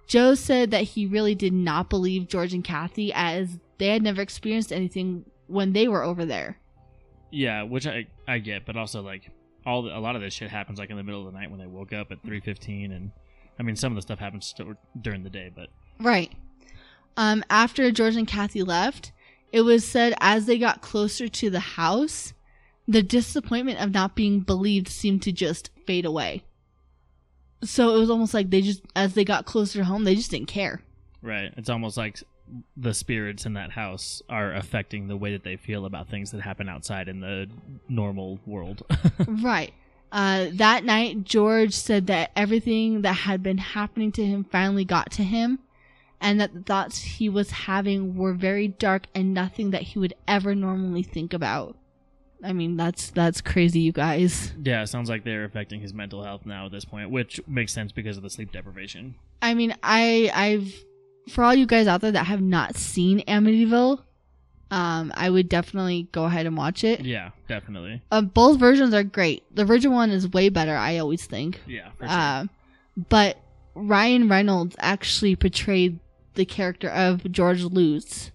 [0.08, 4.22] Joe said that he really did not believe George and Kathy as they had never
[4.22, 6.58] experienced anything when they were over there.
[7.32, 9.30] Yeah, which I I get, but also like
[9.66, 11.50] all the, a lot of this shit happens like in the middle of the night
[11.50, 13.12] when they woke up at 3:15 and
[13.60, 16.32] I mean some of the stuff happens st- during the day, but Right.
[17.18, 19.12] Um, after George and Kathy left,
[19.52, 22.34] it was said as they got closer to the house,
[22.88, 26.44] the disappointment of not being believed seemed to just fade away.
[27.64, 30.32] So it was almost like they just, as they got closer to home, they just
[30.32, 30.82] didn't care.
[31.22, 32.22] right, it's almost like
[32.78, 36.42] the spirits in that house are affecting the way that they feel about things that
[36.42, 37.50] happen outside in the
[37.90, 38.84] normal world.
[39.28, 39.74] right.
[40.12, 45.12] Uh, that night, George said that everything that had been happening to him finally got
[45.12, 45.60] to him,
[46.22, 50.14] and that the thoughts he was having were very dark and nothing that he would
[50.28, 51.76] ever normally think about.
[52.44, 54.54] I mean, that's that's crazy, you guys.
[54.62, 57.74] yeah, it sounds like they're affecting his mental health now at this point, which makes
[57.74, 59.16] sense because of the sleep deprivation.
[59.42, 60.86] I mean, I I've
[61.30, 64.02] for all you guys out there that have not seen Amityville,
[64.72, 67.02] um, I would definitely go ahead and watch it.
[67.02, 68.02] Yeah, definitely.
[68.12, 69.44] Uh, both versions are great.
[69.56, 70.76] The original one is way better.
[70.76, 71.62] I always think.
[71.68, 72.18] Yeah, for sure.
[72.18, 72.46] Uh,
[73.10, 73.38] but
[73.76, 76.00] Ryan Reynolds actually portrayed
[76.34, 78.32] the character of George Lutz.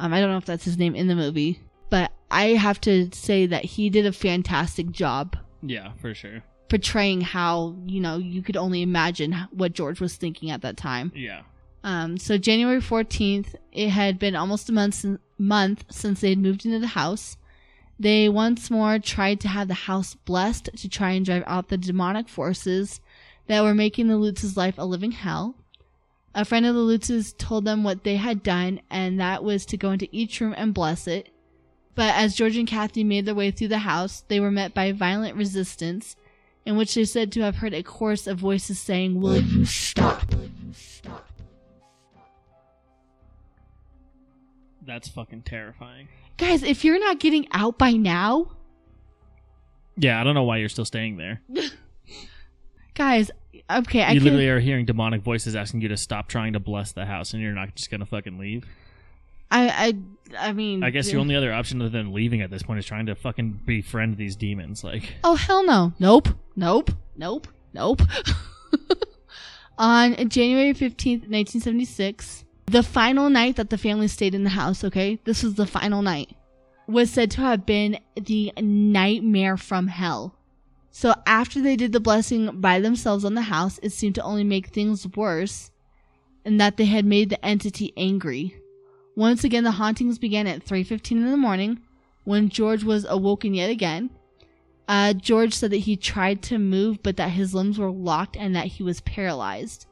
[0.00, 3.10] Um, I don't know if that's his name in the movie, but I have to
[3.12, 6.42] say that he did a fantastic job yeah, for sure.
[6.68, 11.12] portraying how you know you could only imagine what George was thinking at that time.
[11.14, 11.42] Yeah.
[11.84, 15.04] Um, so January 14th, it had been almost a month,
[15.38, 17.36] month since they had moved into the house.
[17.98, 21.76] They once more tried to have the house blessed to try and drive out the
[21.76, 23.00] demonic forces
[23.46, 25.56] that were making the Lutz's life a living hell.
[26.34, 29.76] A friend of the Lutz's told them what they had done, and that was to
[29.76, 31.30] go into each room and bless it.
[31.94, 34.92] But as George and Kathy made their way through the house, they were met by
[34.92, 36.14] violent resistance,
[36.64, 40.22] in which they said to have heard a chorus of voices saying, Will you stop?
[44.88, 46.08] That's fucking terrifying.
[46.38, 48.52] Guys, if you're not getting out by now,
[49.98, 51.42] Yeah, I don't know why you're still staying there.
[52.94, 53.30] guys,
[53.70, 54.24] okay, I you can.
[54.24, 57.42] literally are hearing demonic voices asking you to stop trying to bless the house, and
[57.42, 58.64] you're not just gonna fucking leave.
[59.50, 59.94] I,
[60.38, 62.78] I, I mean, I guess your only other option other than leaving at this point
[62.78, 64.82] is trying to fucking befriend these demons.
[64.84, 65.92] Like, Oh hell no!
[65.98, 68.00] Nope, nope, nope, nope.
[69.78, 74.50] On January fifteenth, nineteen seventy six, the final night that the family stayed in the
[74.50, 74.84] house.
[74.84, 76.30] Okay, this was the final night.
[76.86, 80.34] Was said to have been the nightmare from hell.
[80.90, 84.44] So after they did the blessing by themselves on the house, it seemed to only
[84.44, 85.70] make things worse,
[86.44, 88.56] and that they had made the entity angry.
[89.14, 91.80] Once again, the hauntings began at 3:15 in the morning,
[92.24, 94.10] when George was awoken yet again.
[94.86, 98.56] Uh, George said that he tried to move, but that his limbs were locked and
[98.56, 99.86] that he was paralyzed.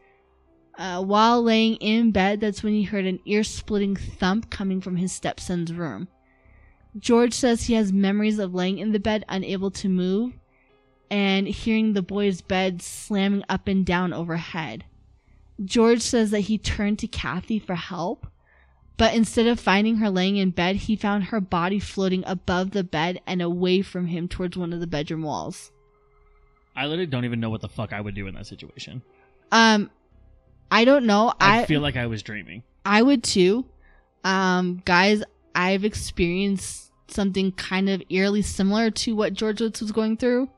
[0.78, 5.10] Uh, while laying in bed, that's when he heard an ear-splitting thump coming from his
[5.12, 6.08] stepson's room.
[6.98, 10.32] George says he has memories of laying in the bed, unable to move,
[11.10, 14.84] and hearing the boy's bed slamming up and down overhead.
[15.64, 18.26] George says that he turned to Kathy for help,
[18.98, 22.84] but instead of finding her laying in bed, he found her body floating above the
[22.84, 25.72] bed and away from him towards one of the bedroom walls.
[26.74, 29.02] I literally don't even know what the fuck I would do in that situation.
[29.52, 29.90] Um,
[30.70, 31.32] I don't know.
[31.40, 32.62] I, I feel like I was dreaming.
[32.84, 33.66] I would too,
[34.24, 35.22] Um, guys,
[35.54, 40.48] I've experienced something kind of eerily similar to what George Lutz was going through.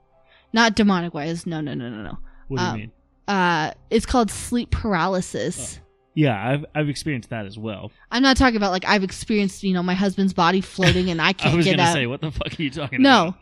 [0.53, 1.47] Not demonic wise.
[1.47, 2.19] No, no, no, no, no.
[2.49, 2.93] What do you Um, mean?
[3.29, 5.81] Uh, it's called sleep paralysis.
[6.15, 7.93] Yeah, I've I've experienced that as well.
[8.11, 11.33] I'm not talking about like I've experienced, you know, my husband's body floating and I
[11.35, 11.93] can't get I was gonna up.
[11.93, 13.11] say, what the fuck are you talking no.
[13.11, 13.35] about?
[13.35, 13.37] No,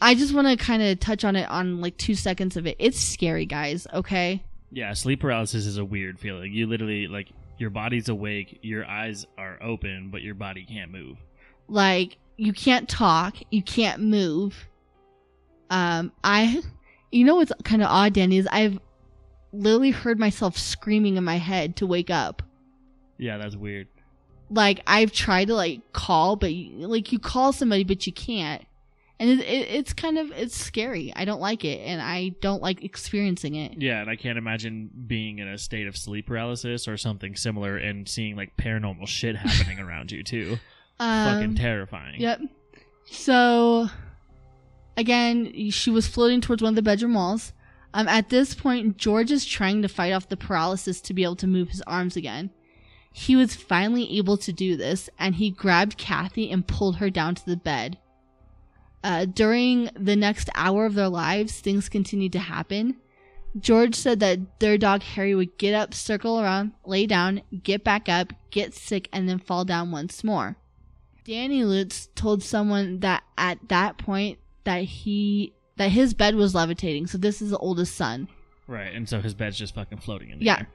[0.00, 2.76] I just want to kind of touch on it on like two seconds of it.
[2.78, 3.86] It's scary, guys.
[3.92, 4.42] Okay.
[4.70, 6.52] Yeah, sleep paralysis is a weird feeling.
[6.52, 11.16] You literally like your body's awake, your eyes are open, but your body can't move.
[11.68, 14.68] Like you can't talk, you can't move.
[15.70, 16.62] Um, I,
[17.10, 18.78] you know what's kind of odd, Danny, is I've
[19.52, 22.42] literally heard myself screaming in my head to wake up.
[23.18, 23.88] Yeah, that's weird.
[24.50, 28.64] Like I've tried to like call, but you, like you call somebody, but you can't.
[29.18, 31.12] And it, it, it's kind of it's scary.
[31.16, 33.80] I don't like it, and I don't like experiencing it.
[33.80, 37.76] Yeah, and I can't imagine being in a state of sleep paralysis or something similar
[37.78, 40.58] and seeing like paranormal shit happening around you too.
[40.98, 42.20] Fucking Um, terrifying.
[42.20, 42.40] Yep.
[43.10, 43.88] So,
[44.96, 47.52] again, she was floating towards one of the bedroom walls.
[47.94, 51.36] Um, at this point, George is trying to fight off the paralysis to be able
[51.36, 52.50] to move his arms again.
[53.12, 57.34] He was finally able to do this, and he grabbed Kathy and pulled her down
[57.36, 57.96] to the bed.
[59.06, 62.96] Uh, during the next hour of their lives, things continued to happen.
[63.60, 68.08] George said that their dog Harry would get up, circle around, lay down, get back
[68.08, 70.56] up, get sick, and then fall down once more.
[71.24, 77.06] Danny Lutz told someone that at that point that he that his bed was levitating.
[77.06, 78.26] So this is the oldest son.
[78.66, 80.58] Right, and so his bed's just fucking floating in the Yeah.
[80.58, 80.68] air.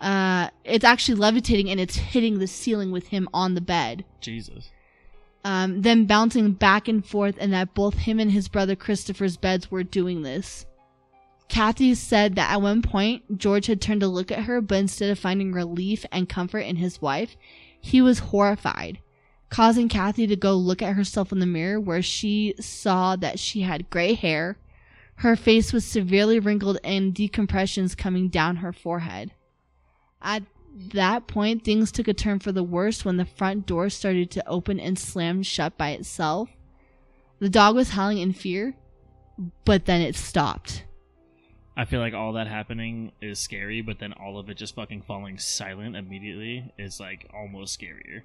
[0.00, 4.04] Uh, it's actually levitating and it's hitting the ceiling with him on the bed.
[4.20, 4.70] Jesus.
[5.44, 9.70] Um, then bouncing back and forth, and that both him and his brother Christopher's beds
[9.70, 10.66] were doing this.
[11.48, 15.10] Kathy said that at one point George had turned to look at her, but instead
[15.10, 17.36] of finding relief and comfort in his wife,
[17.80, 18.98] he was horrified,
[19.48, 23.62] causing Kathy to go look at herself in the mirror where she saw that she
[23.62, 24.58] had gray hair.
[25.16, 29.32] Her face was severely wrinkled and decompressions coming down her forehead.
[30.20, 30.42] At
[30.74, 34.48] that point, things took a turn for the worse when the front door started to
[34.48, 36.50] open and slam shut by itself.
[37.40, 38.74] The dog was howling in fear,
[39.64, 40.84] but then it stopped.
[41.76, 45.02] I feel like all that happening is scary, but then all of it just fucking
[45.02, 48.22] falling silent immediately is like almost scarier.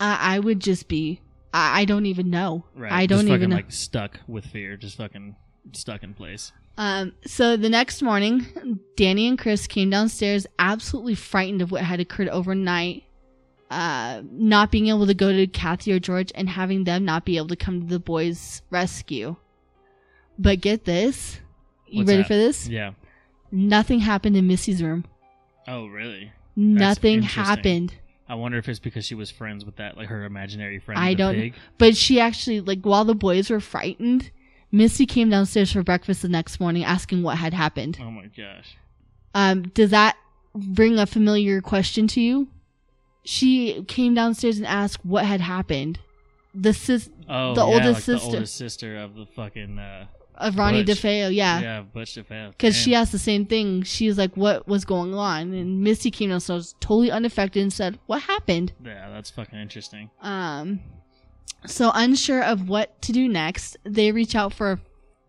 [0.00, 1.20] I, I would just be.
[1.52, 2.64] I, I don't even know.
[2.74, 2.90] Right.
[2.90, 3.56] I don't fucking even know.
[3.56, 5.36] like stuck with fear, just fucking
[5.72, 6.52] stuck in place.
[6.78, 12.00] Um, so the next morning, Danny and Chris came downstairs absolutely frightened of what had
[12.00, 13.04] occurred overnight.
[13.70, 17.38] Uh, not being able to go to Kathy or George and having them not be
[17.38, 19.36] able to come to the boys' rescue.
[20.38, 21.40] But get this.
[21.86, 22.28] You What's ready that?
[22.28, 22.68] for this?
[22.68, 22.92] Yeah.
[23.50, 25.06] Nothing happened in Missy's room.
[25.66, 26.32] Oh, really?
[26.54, 27.94] Nothing happened.
[28.28, 31.00] I wonder if it's because she was friends with that, like her imaginary friend.
[31.00, 31.54] I don't- Pig.
[31.78, 34.30] But she actually, like, while the boys were frightened,
[34.72, 37.98] Missy came downstairs for breakfast the next morning asking what had happened.
[38.00, 38.76] Oh my gosh.
[39.34, 40.16] Um, does that
[40.54, 42.48] bring a familiar question to you?
[43.24, 46.00] She came downstairs and asked what had happened.
[46.54, 48.30] The sis Oh, The yeah, oldest like sister.
[48.30, 49.78] The oldest sister of the fucking.
[49.78, 50.06] Uh,
[50.36, 50.98] of Ronnie Butch.
[51.02, 51.60] DeFeo, yeah.
[51.60, 52.50] yeah, Butch DeFeo.
[52.50, 53.82] Because she asked the same thing.
[53.82, 55.52] She was like, what was going on?
[55.52, 58.72] And Missy came downstairs totally unaffected and said, what happened?
[58.84, 60.10] Yeah, that's fucking interesting.
[60.20, 60.80] Um,
[61.66, 64.80] so unsure of what to do next, they reach out for a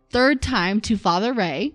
[0.09, 1.73] third time to Father Ray.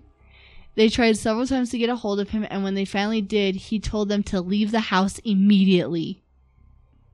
[0.75, 3.55] They tried several times to get a hold of him, and when they finally did,
[3.55, 6.21] he told them to leave the house immediately.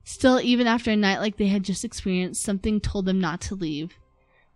[0.03, 3.55] Still, even after a night like they had just experienced, something told them not to
[3.55, 3.93] leave.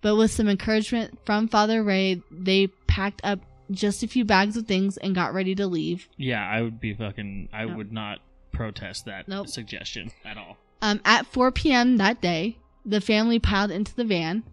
[0.01, 3.39] But with some encouragement from Father Ray, they packed up
[3.71, 6.07] just a few bags of things and got ready to leave.
[6.17, 7.49] Yeah, I would be fucking.
[7.51, 8.19] I would not
[8.51, 9.47] protest that Nope.
[9.47, 10.57] suggestion at all.
[10.81, 11.97] Um, at 4 p.m.
[11.97, 14.43] that day, the family piled into the van,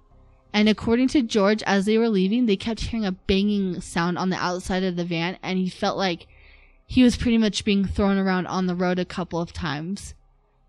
[0.53, 4.31] and according to George, as they were leaving, they kept hearing a banging sound on
[4.31, 6.27] the outside of the van, and he felt like
[6.87, 10.15] he was pretty much being thrown around on the road a couple of times.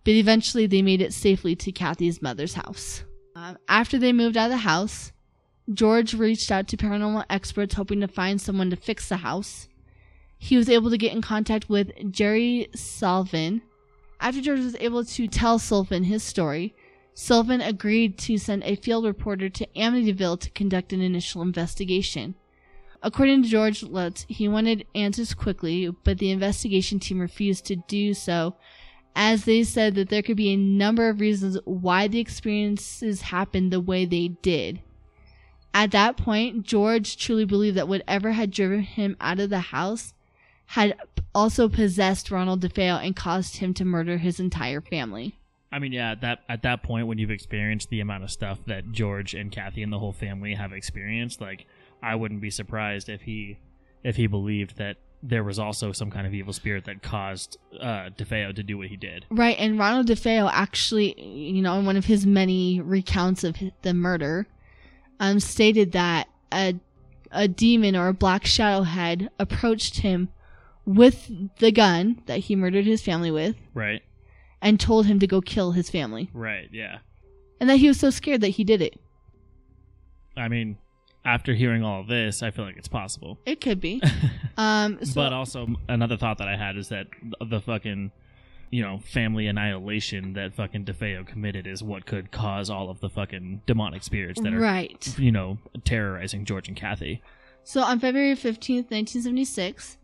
[0.03, 3.03] But eventually, they made it safely to Kathy's mother's house.
[3.35, 5.11] Um, after they moved out of the house,
[5.71, 9.67] George reached out to paranormal experts hoping to find someone to fix the house.
[10.37, 13.61] He was able to get in contact with Jerry Solfvin,
[14.19, 16.75] after George was able to tell Sullivan his story,
[17.13, 22.35] Sullivan agreed to send a field reporter to Amityville to conduct an initial investigation.
[23.01, 28.13] According to George Lutz, he wanted answers quickly, but the investigation team refused to do
[28.13, 28.55] so,
[29.15, 33.71] as they said that there could be a number of reasons why the experiences happened
[33.71, 34.81] the way they did.
[35.73, 40.13] At that point, George truly believed that whatever had driven him out of the house
[40.65, 40.95] had
[41.37, 45.37] also possessed Ronald DeFeo and caused him to murder his entire family.
[45.71, 48.57] I mean, yeah, at that at that point when you've experienced the amount of stuff
[48.65, 51.67] that George and Kathy and the whole family have experienced, like
[52.01, 53.59] I wouldn't be surprised if he
[54.03, 58.09] if he believed that there was also some kind of evil spirit that caused uh,
[58.17, 59.25] DeFeo to do what he did.
[59.29, 63.93] Right, and Ronald DeFeo actually, you know, in one of his many recounts of the
[63.93, 64.47] murder,
[65.19, 66.79] um, stated that a
[67.31, 70.29] a demon or a black shadow head approached him
[70.87, 71.29] with
[71.59, 74.01] the gun that he murdered his family with Right.
[74.61, 76.69] and told him to go kill his family, Right.
[76.71, 76.99] Yeah.
[77.59, 78.99] and that he was so scared that he did it.
[80.35, 80.77] I mean,
[81.25, 83.37] after hearing all of this, I feel like it's possible.
[83.45, 84.01] It could be.
[84.59, 87.05] Um, so, but also another thought that I had is that
[87.39, 88.11] the fucking
[88.71, 93.07] you know family annihilation that fucking DeFeo committed is what could cause all of the
[93.07, 95.13] fucking demonic spirits that are right.
[95.19, 97.21] you know terrorizing George and Kathy.
[97.63, 99.96] So on February 15th, 1976,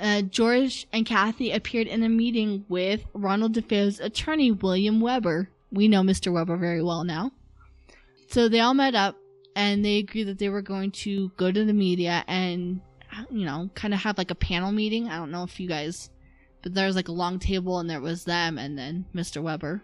[0.00, 5.48] uh, George and Kathy appeared in a meeting with Ronald DeFeo's attorney, William Weber.
[5.70, 6.32] We know Mr.
[6.32, 7.32] Weber very well now.
[8.28, 9.16] So they all met up
[9.54, 12.80] and they agreed that they were going to go to the media and,
[13.30, 15.08] you know, kind of have like a panel meeting.
[15.08, 16.10] I don't know if you guys,
[16.62, 19.42] but there was like a long table and there was them and then Mr.
[19.42, 19.82] Weber.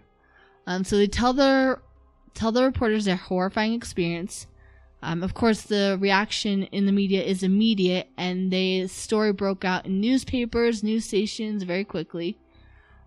[0.67, 1.81] Um, so they tell their
[2.35, 4.47] tell the reporters their horrifying experience.
[5.03, 9.86] Um, of course, the reaction in the media is immediate, and the story broke out
[9.86, 12.36] in newspapers, news stations very quickly.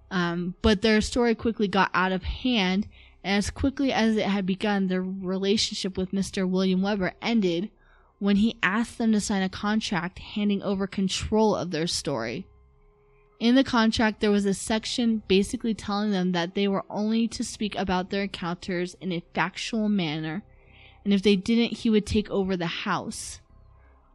[0.09, 2.87] Um, but their story quickly got out of hand,
[3.23, 6.49] and as quickly as it had begun, their relationship with Mr.
[6.49, 7.69] William Weber ended
[8.19, 12.45] when he asked them to sign a contract handing over control of their story.
[13.39, 17.43] In the contract, there was a section basically telling them that they were only to
[17.43, 20.43] speak about their encounters in a factual manner
[21.04, 23.39] and if they didn't, he would take over the house,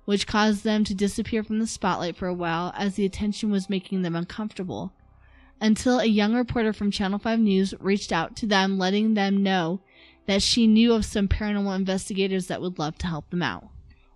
[0.05, 3.69] which caused them to disappear from the spotlight for a while as the attention was
[3.71, 4.93] making them uncomfortable.
[5.61, 9.81] Until a young reporter from Channel 5 News reached out to them, letting them know
[10.27, 13.65] that she knew of some paranormal investigators that would love to help them out.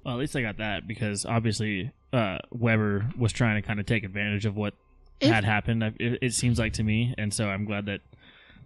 [0.05, 3.87] Well, at least I got that because obviously uh, Weber was trying to kind of
[3.87, 4.75] take advantage of what
[5.21, 5.83] If- had happened.
[5.99, 8.01] It, it seems like to me, and so I'm glad that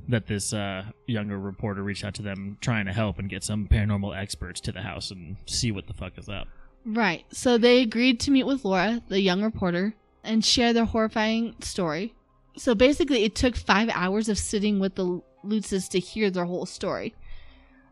[0.09, 3.67] that this uh, younger reporter reached out to them, trying to help and get some
[3.67, 6.49] paranormal experts to the house and see what the fuck is up.
[6.85, 7.25] Right.
[7.31, 12.15] So they agreed to meet with Laura, the young reporter, and share their horrifying story.
[12.57, 16.67] So basically, it took five hours of sitting with the Lutzes to hear their whole
[16.67, 17.15] story.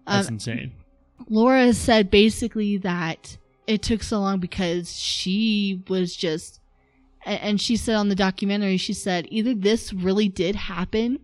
[0.06, 0.72] That's Um, insane.
[1.28, 6.60] Laura said basically that it took so long because she was just,
[7.24, 11.20] and she said on the documentary, she said either this really did happen,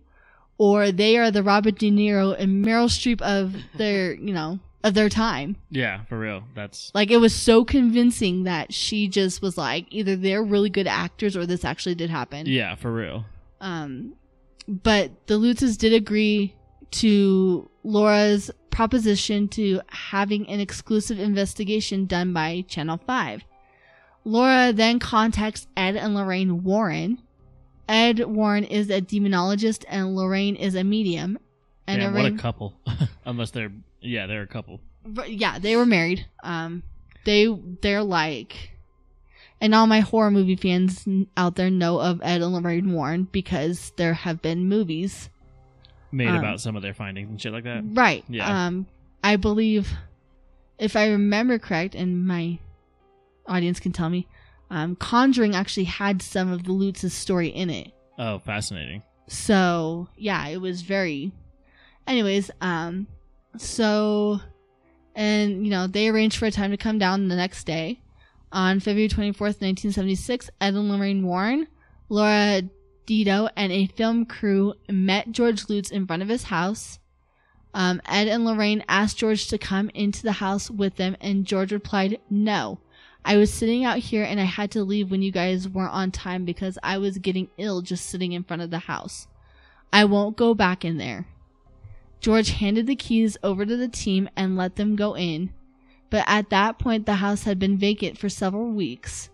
[0.59, 4.93] or they are the Robert De Niro and Meryl Streep of their, you know, of
[4.93, 5.55] their time.
[5.71, 6.43] Yeah, for real.
[6.53, 10.85] That's Like it was so convincing that she just was like, either they're really good
[10.87, 12.45] actors or this actually did happen.
[12.45, 13.25] yeah, for real.
[13.61, 14.13] Um,
[14.67, 16.53] but the Lutzes did agree
[16.91, 23.43] to Laura's proposition to having an exclusive investigation done by Channel 5.
[24.23, 27.21] Laura then contacts Ed and Lorraine Warren.
[27.89, 31.39] Ed Warren is a demonologist and Lorraine is a medium.
[31.87, 32.79] And Damn, what a couple.
[33.25, 34.79] Unless they're yeah, they're a couple.
[35.27, 36.25] Yeah, they were married.
[36.43, 36.83] Um,
[37.25, 37.47] they
[37.81, 38.71] they're like,
[39.59, 41.03] and all my horror movie fans
[41.35, 45.29] out there know of Ed and Lorraine Warren because there have been movies,
[46.11, 47.83] Made Um, about some of their findings and shit like that.
[47.93, 48.23] right?
[48.29, 48.67] Yeah.
[48.67, 48.85] Um,
[49.23, 49.91] I believe,
[50.77, 52.59] if I remember correct, and my
[53.47, 54.27] audience can tell me,
[54.69, 57.91] um, Conjuring actually had some of the Lutz's story in it.
[58.17, 59.03] Oh, fascinating.
[59.27, 61.31] So yeah, it was very.
[62.07, 63.07] Anyways, um,
[63.57, 64.39] so,
[65.15, 68.01] and you know they arranged for a time to come down the next day,
[68.51, 70.49] on February twenty fourth, nineteen seventy six.
[70.59, 71.67] Ed and Lorraine Warren,
[72.09, 72.63] Laura
[73.05, 76.99] Didio, and a film crew met George Lutz in front of his house.
[77.73, 81.71] Um, Ed and Lorraine asked George to come into the house with them, and George
[81.71, 82.79] replied, "No."
[83.29, 86.09] I was sitting out here and I had to leave when you guys weren't on
[86.09, 89.27] time because I was getting ill just sitting in front of the house.
[89.93, 91.27] I won't go back in there.
[92.19, 95.53] George handed the keys over to the team and let them go in.
[96.09, 99.29] But at that point, the house had been vacant for several weeks.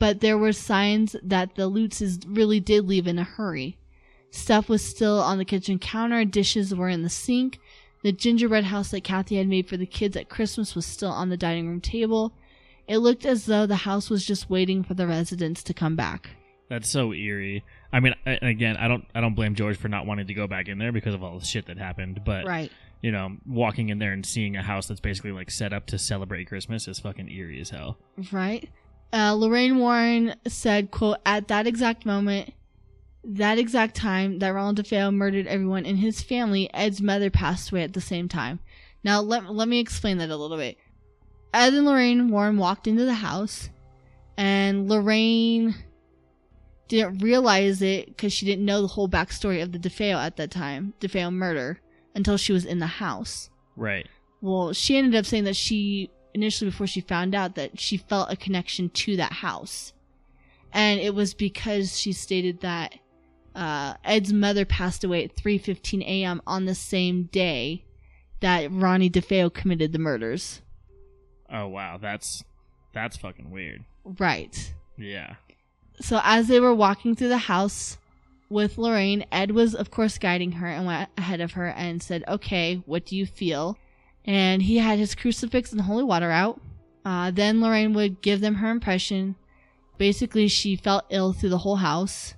[0.00, 3.78] But there were signs that the Lutzes really did leave in a hurry.
[4.32, 7.60] Stuff was still on the kitchen counter, dishes were in the sink.
[8.02, 11.28] The gingerbread house that Kathy had made for the kids at Christmas was still on
[11.28, 12.32] the dining room table.
[12.88, 16.30] It looked as though the house was just waiting for the residents to come back.
[16.68, 17.64] That's so eerie.
[17.92, 20.46] I mean, I, again, I don't, I don't blame George for not wanting to go
[20.46, 22.22] back in there because of all the shit that happened.
[22.24, 22.72] But Right.
[23.02, 25.98] you know, walking in there and seeing a house that's basically like set up to
[25.98, 27.98] celebrate Christmas is fucking eerie as hell.
[28.32, 28.68] Right.
[29.12, 32.52] Uh, Lorraine Warren said, quote, at that exact moment,
[33.22, 37.82] that exact time that Ronald DeFeo murdered everyone in his family, Ed's mother passed away
[37.82, 38.58] at the same time.
[39.04, 40.78] Now, let, let me explain that a little bit.
[41.54, 43.70] Ed and Lorraine Warren walked into the house,
[44.36, 45.74] and Lorraine
[46.88, 50.50] didn't realize it because she didn't know the whole backstory of the DeFeo at that
[50.50, 51.80] time, DeFeo murder,
[52.14, 53.50] until she was in the house.
[53.76, 54.06] Right.
[54.40, 58.30] Well, she ended up saying that she initially before she found out that she felt
[58.30, 59.92] a connection to that house.
[60.72, 62.94] And it was because she stated that
[63.54, 66.42] uh, Ed's mother passed away at 3:15 a.m.
[66.46, 67.84] on the same day
[68.40, 70.60] that Ronnie DeFeo committed the murders.
[71.50, 72.44] Oh wow, that's
[72.92, 73.84] that's fucking weird.
[74.04, 74.74] Right.
[74.96, 75.34] Yeah.
[76.00, 77.98] So as they were walking through the house
[78.48, 82.24] with Lorraine, Ed was of course guiding her and went ahead of her and said,
[82.28, 83.78] "Okay, what do you feel?"
[84.24, 86.60] And he had his crucifix and holy water out.
[87.04, 89.36] Uh, then Lorraine would give them her impression.
[89.98, 92.34] Basically, she felt ill through the whole house.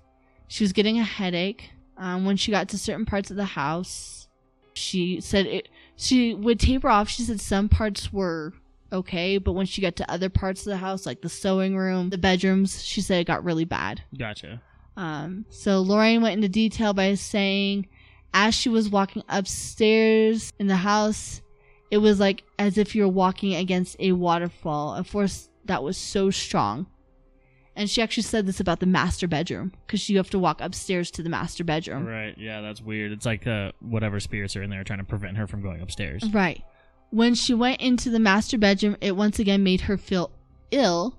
[0.46, 1.70] She was getting a headache.
[1.96, 4.28] Um, when she got to certain parts of the house,
[4.74, 5.68] she said it.
[5.96, 7.09] She would taper off.
[7.09, 8.52] She said some parts were
[8.93, 12.11] okay, but when she got to other parts of the house, like the sewing room,
[12.11, 14.03] the bedrooms, she said it got really bad.
[14.16, 14.62] Gotcha.
[14.97, 17.86] Um, so Lorraine went into detail by saying,
[18.34, 21.41] as she was walking upstairs in the house,
[21.91, 25.97] it was like as if you were walking against a waterfall, a force that was
[25.97, 26.86] so strong.
[27.76, 31.12] And she actually said this about the master bedroom because you have to walk upstairs
[31.12, 32.07] to the master bedroom.
[32.07, 32.36] Right.
[32.36, 33.12] Yeah, that's weird.
[33.12, 36.24] It's like uh, whatever spirits are in there trying to prevent her from going upstairs.
[36.32, 36.64] Right.
[37.11, 40.30] When she went into the master bedroom, it once again made her feel
[40.70, 41.18] ill.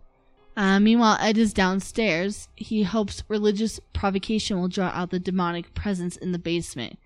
[0.55, 2.47] Uh, meanwhile, Ed is downstairs.
[2.55, 6.99] He hopes religious provocation will draw out the demonic presence in the basement.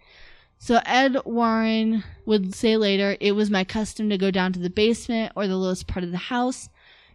[0.57, 4.69] So Ed Warren would say later, it was my custom to go down to the
[4.69, 6.69] basement or the lowest part of the house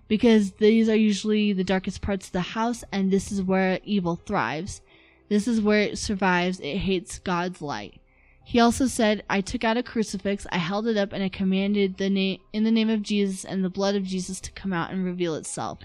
[0.06, 4.16] because these are usually the darkest parts of the house and this is where evil
[4.16, 4.80] thrives.
[5.28, 6.60] This is where it survives.
[6.60, 8.00] It hates God's light.
[8.48, 11.98] He also said, I took out a crucifix, I held it up, and I commanded
[11.98, 14.90] the name in the name of Jesus and the blood of Jesus to come out
[14.90, 15.80] and reveal itself.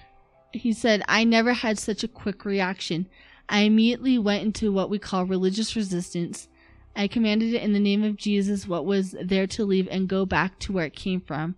[0.50, 3.06] He said, I never had such a quick reaction.
[3.50, 6.48] I immediately went into what we call religious resistance.
[6.96, 10.24] I commanded it in the name of Jesus what was there to leave and go
[10.24, 11.56] back to where it came from.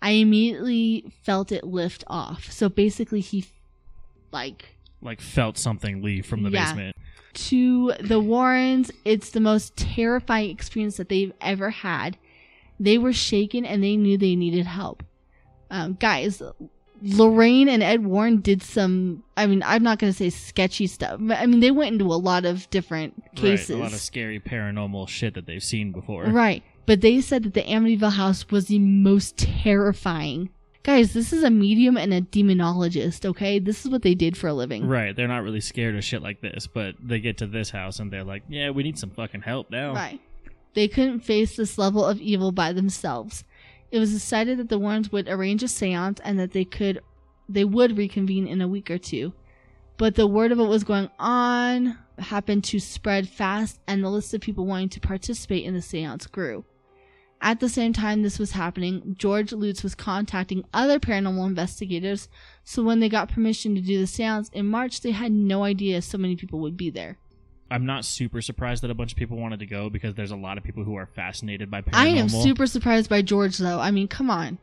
[0.00, 2.50] I immediately felt it lift off.
[2.50, 3.44] So basically, he
[4.32, 6.64] like Like felt something leave from the Yeah.
[6.64, 6.96] basement.
[7.36, 12.18] To the Warrens, it's the most terrifying experience that they've ever had.
[12.80, 15.02] They were shaken and they knew they needed help.
[15.70, 16.42] Um, guys,
[17.02, 21.18] Lorraine and Ed Warren did some, I mean, I'm not going to say sketchy stuff.
[21.20, 23.70] but, I mean, they went into a lot of different cases.
[23.70, 23.80] Right.
[23.80, 26.24] A lot of scary paranormal shit that they've seen before.
[26.24, 26.62] Right.
[26.86, 30.50] But they said that the Amityville house was the most terrifying.
[30.86, 33.58] Guys, this is a medium and a demonologist, okay?
[33.58, 34.86] This is what they did for a living.
[34.86, 35.16] Right.
[35.16, 38.12] They're not really scared of shit like this, but they get to this house and
[38.12, 39.94] they're like, yeah, we need some fucking help now.
[39.94, 40.20] Right.
[40.74, 43.42] They couldn't face this level of evil by themselves.
[43.90, 47.00] It was decided that the Warrens would arrange a séance and that they could
[47.48, 49.32] they would reconvene in a week or two.
[49.96, 54.32] But the word of what was going on happened to spread fast and the list
[54.34, 56.64] of people wanting to participate in the séance grew.
[57.40, 62.28] At the same time this was happening, George Lutz was contacting other paranormal investigators,
[62.64, 66.02] so when they got permission to do the séance in March, they had no idea
[66.02, 67.18] so many people would be there.
[67.70, 70.36] I'm not super surprised that a bunch of people wanted to go because there's a
[70.36, 71.94] lot of people who are fascinated by paranormal.
[71.94, 73.80] I am super surprised by George though.
[73.80, 74.58] I mean, come on.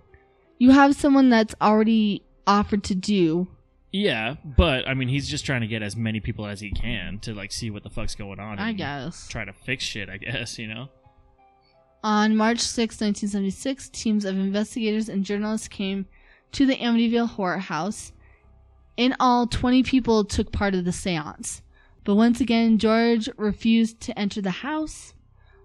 [0.58, 3.48] You have someone that's already offered to do.
[3.92, 7.20] Yeah, but I mean, he's just trying to get as many people as he can
[7.20, 8.58] to like see what the fuck's going on.
[8.58, 9.28] I and guess.
[9.28, 10.10] Try to fix shit.
[10.10, 10.90] I guess you know.
[12.06, 16.06] On March 6, 1976, teams of investigators and journalists came
[16.52, 18.12] to the Amityville Horror House.
[18.98, 21.62] In all, 20 people took part of the seance.
[22.04, 25.14] But once again, George refused to enter the house.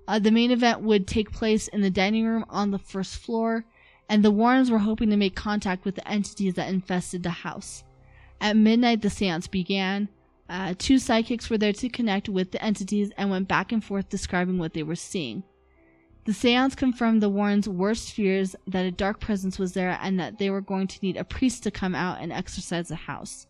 [0.07, 3.65] Uh, the main event would take place in the dining room on the first floor,
[4.09, 7.83] and the Warrens were hoping to make contact with the entities that infested the house.
[8.41, 10.09] At midnight, the seance began.
[10.49, 14.09] Uh, two psychics were there to connect with the entities and went back and forth
[14.09, 15.43] describing what they were seeing.
[16.29, 20.37] The seance confirmed the Warrens' worst fears that a dark presence was there and that
[20.37, 23.47] they were going to need a priest to come out and exorcise the house.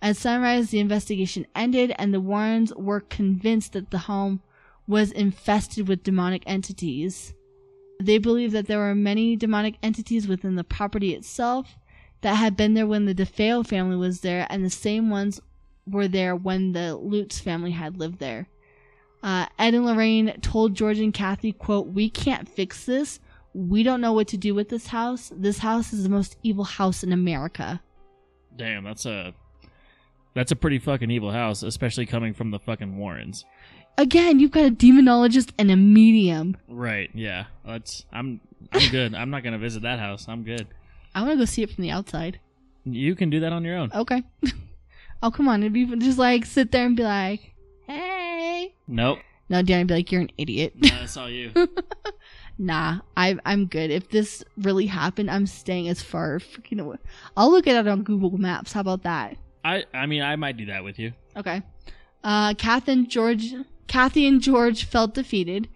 [0.00, 4.40] At sunrise, the investigation ended, and the Warrens were convinced that the home
[4.86, 7.34] was infested with demonic entities.
[8.00, 11.76] They believed that there were many demonic entities within the property itself
[12.22, 15.42] that had been there when the DeFeo family was there, and the same ones
[15.86, 18.48] were there when the Lutz family had lived there.
[19.22, 23.20] Uh, Ed and Lorraine told George and Kathy, quote, We can't fix this.
[23.54, 25.32] We don't know what to do with this house.
[25.34, 27.80] This house is the most evil house in America.
[28.56, 29.34] Damn, that's a
[30.34, 33.44] that's a pretty fucking evil house, especially coming from the fucking Warrens.
[33.96, 36.56] Again, you've got a demonologist and a medium.
[36.68, 37.10] Right?
[37.14, 37.46] Yeah.
[37.66, 38.40] That's I'm
[38.72, 39.14] I'm good.
[39.14, 40.26] I'm not gonna visit that house.
[40.28, 40.68] I'm good.
[41.14, 42.38] I want to go see it from the outside.
[42.84, 43.90] You can do that on your own.
[43.92, 44.22] Okay.
[45.22, 45.64] oh, come on.
[45.64, 47.54] If be just like sit there and be like.
[48.88, 49.18] Nope.
[49.50, 50.74] No, would be like, you're an idiot.
[50.76, 51.52] Nah, I saw you.
[52.58, 53.90] nah, I, I'm good.
[53.90, 56.98] If this really happened, I'm staying as far freaking away.
[57.36, 58.72] I'll look at it on Google Maps.
[58.72, 59.38] How about that?
[59.64, 61.12] I I mean I might do that with you.
[61.36, 61.62] Okay.
[62.22, 63.54] Uh, Kathy and George,
[63.86, 65.68] Kathy and George felt defeated.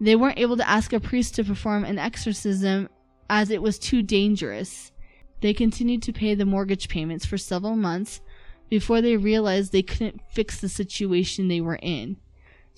[0.00, 2.88] They weren't able to ask a priest to perform an exorcism
[3.30, 4.92] as it was too dangerous.
[5.40, 8.20] They continued to pay the mortgage payments for several months
[8.68, 12.16] before they realized they couldn't fix the situation they were in.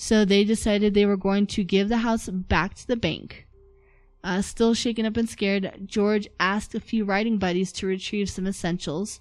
[0.00, 3.46] So they decided they were going to give the house back to the bank.
[4.22, 8.46] Uh, still shaken up and scared, George asked a few riding buddies to retrieve some
[8.46, 9.20] essentials.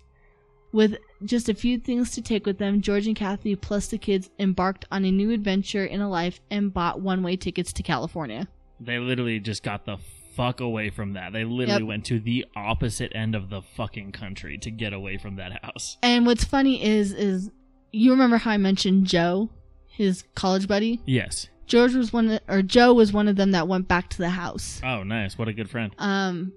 [0.71, 4.29] With just a few things to take with them, George and Kathy plus the kids
[4.37, 8.47] embarked on a new adventure in a life and bought one-way tickets to California.
[8.79, 9.97] They literally just got the
[10.35, 11.33] fuck away from that.
[11.33, 11.87] They literally Yep.
[11.87, 15.97] went to the opposite end of the fucking country to get away from that house.
[16.03, 17.49] And what's funny is is
[17.91, 19.49] you remember how I mentioned Joe,
[19.97, 21.01] his college buddy?
[21.05, 21.47] Yes.
[21.65, 24.29] George was one of, or Joe was one of them that went back to the
[24.29, 24.79] house.
[24.83, 25.37] Oh, nice.
[25.37, 25.93] What a good friend.
[25.97, 26.53] Um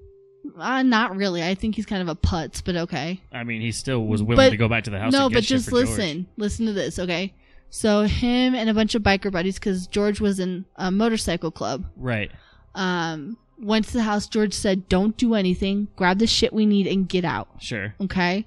[0.57, 1.43] uh, not really.
[1.43, 3.21] I think he's kind of a putz, but okay.
[3.33, 5.13] I mean, he still was willing But- to go back to the house.
[5.13, 5.89] no, but just for George.
[5.89, 6.27] listen.
[6.39, 7.35] Listen to this, okay?
[7.69, 11.85] So him and a bunch of biker buddies, because George was in a motorcycle club,
[11.97, 12.31] Right.
[12.75, 14.27] um, went to the house.
[14.27, 15.89] George said, "Don't do anything.
[15.95, 17.95] Grab the shit we need and get out." Sure.
[18.01, 18.47] Okay.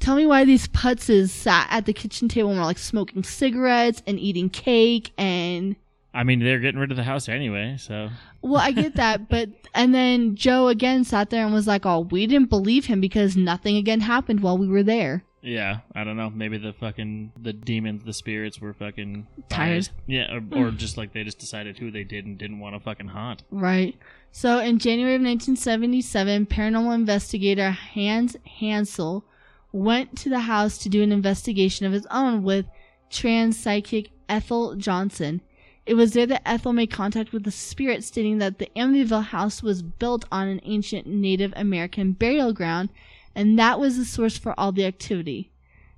[0.00, 4.02] Tell me why these putzes sat at the kitchen table and were like smoking cigarettes
[4.06, 5.76] and eating cake and
[6.12, 8.10] I mean, they're getting rid of the house anyway, so
[8.42, 12.00] well, I get that, but and then Joe again sat there and was like, "Oh,
[12.00, 15.80] we didn't believe him because nothing again happened while we were there." yeah.
[15.94, 16.30] I don't know.
[16.30, 19.68] Maybe the fucking the demons, the spirits were fucking Tired.
[19.68, 19.92] biased.
[20.06, 20.76] Yeah, or, or mm.
[20.76, 23.42] just like they just decided who they did and didn't want to fucking haunt.
[23.50, 23.96] Right.
[24.32, 29.24] So in January of 1977, paranormal investigator Hans Hansel
[29.72, 32.66] went to the house to do an investigation of his own with
[33.08, 35.40] trance psychic Ethel Johnson.
[35.86, 39.62] It was there that Ethel made contact with the spirit, stating that the Amityville house
[39.62, 42.90] was built on an ancient Native American burial ground,
[43.34, 45.50] and that was the source for all the activity.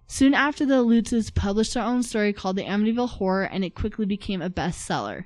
[0.06, 4.06] Soon after, the Lutzes published their own story called The Amityville Horror, and it quickly
[4.06, 5.24] became a bestseller.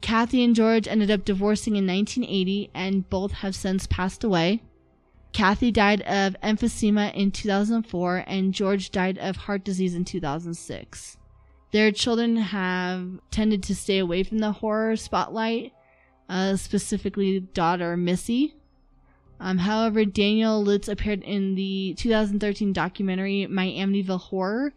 [0.00, 4.62] Kathy and George ended up divorcing in 1980, and both have since passed away.
[5.32, 11.16] Kathy died of emphysema in 2004, and George died of heart disease in 2006.
[11.72, 15.72] Their children have tended to stay away from the horror spotlight,
[16.28, 18.54] uh, specifically daughter Missy.
[19.38, 24.74] Um, however, Daniel Lutz appeared in the 2013 documentary My Amityville Horror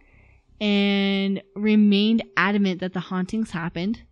[0.61, 4.03] and remained adamant that the hauntings happened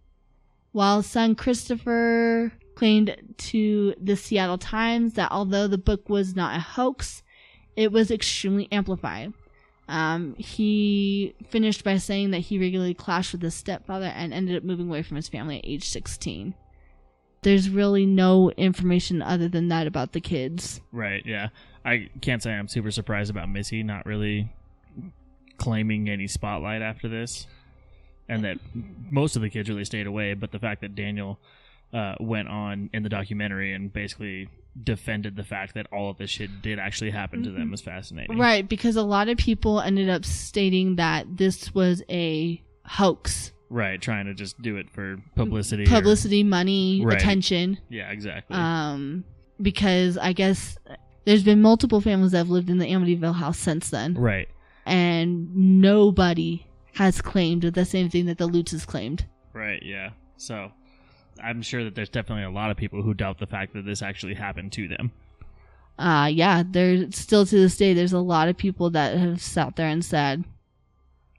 [0.72, 6.60] while son Christopher claimed to the Seattle Times that although the book was not a
[6.60, 7.22] hoax,
[7.76, 9.34] it was extremely amplified.
[9.88, 14.64] Um, he finished by saying that he regularly clashed with his stepfather and ended up
[14.64, 16.56] moving away from his family at age 16.
[17.44, 20.82] There's really no information other than that about the kids.
[20.92, 21.22] Right.
[21.24, 21.50] Yeah.
[21.86, 24.52] I can't say I'm super surprised about Missy not really
[25.58, 27.46] claiming any spotlight after this,
[28.28, 28.58] and that
[29.12, 30.34] most of the kids really stayed away.
[30.34, 31.38] But the fact that Daniel
[31.94, 34.50] uh, went on in the documentary and basically
[34.82, 38.38] defended the fact that all of this shit did actually happen to them is fascinating.
[38.38, 43.52] Right, because a lot of people ended up stating that this was a hoax.
[43.70, 44.02] Right.
[44.02, 45.84] Trying to just do it for publicity.
[45.84, 47.18] or- Publicity, money, Right.
[47.18, 47.78] attention.
[47.90, 48.10] yeah.
[48.12, 48.56] Exactly.
[48.56, 49.24] um,
[49.62, 50.78] because I guess
[51.26, 54.48] there's been multiple families that have lived in the Amityville house since then, right.
[54.86, 56.66] and nobody
[56.96, 59.26] has claimed the same thing that the Lutzes claimed.
[59.54, 59.82] Right.
[59.84, 60.10] Yeah.
[60.38, 60.72] So.
[61.44, 64.02] I'm sure that there's definitely a lot of people who doubt the fact that this
[64.02, 65.12] actually happened to them.
[65.98, 69.76] Uh, yeah, there's still to this day, there's a lot of people that have sat
[69.76, 70.44] there and said,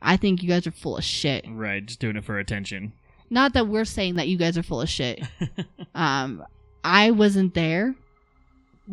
[0.01, 1.45] I think you guys are full of shit.
[1.49, 2.93] Right, just doing it for attention.
[3.31, 5.23] Not that we're saying that you guys are full of shit.
[5.95, 6.45] um,
[6.85, 7.95] I wasn't there.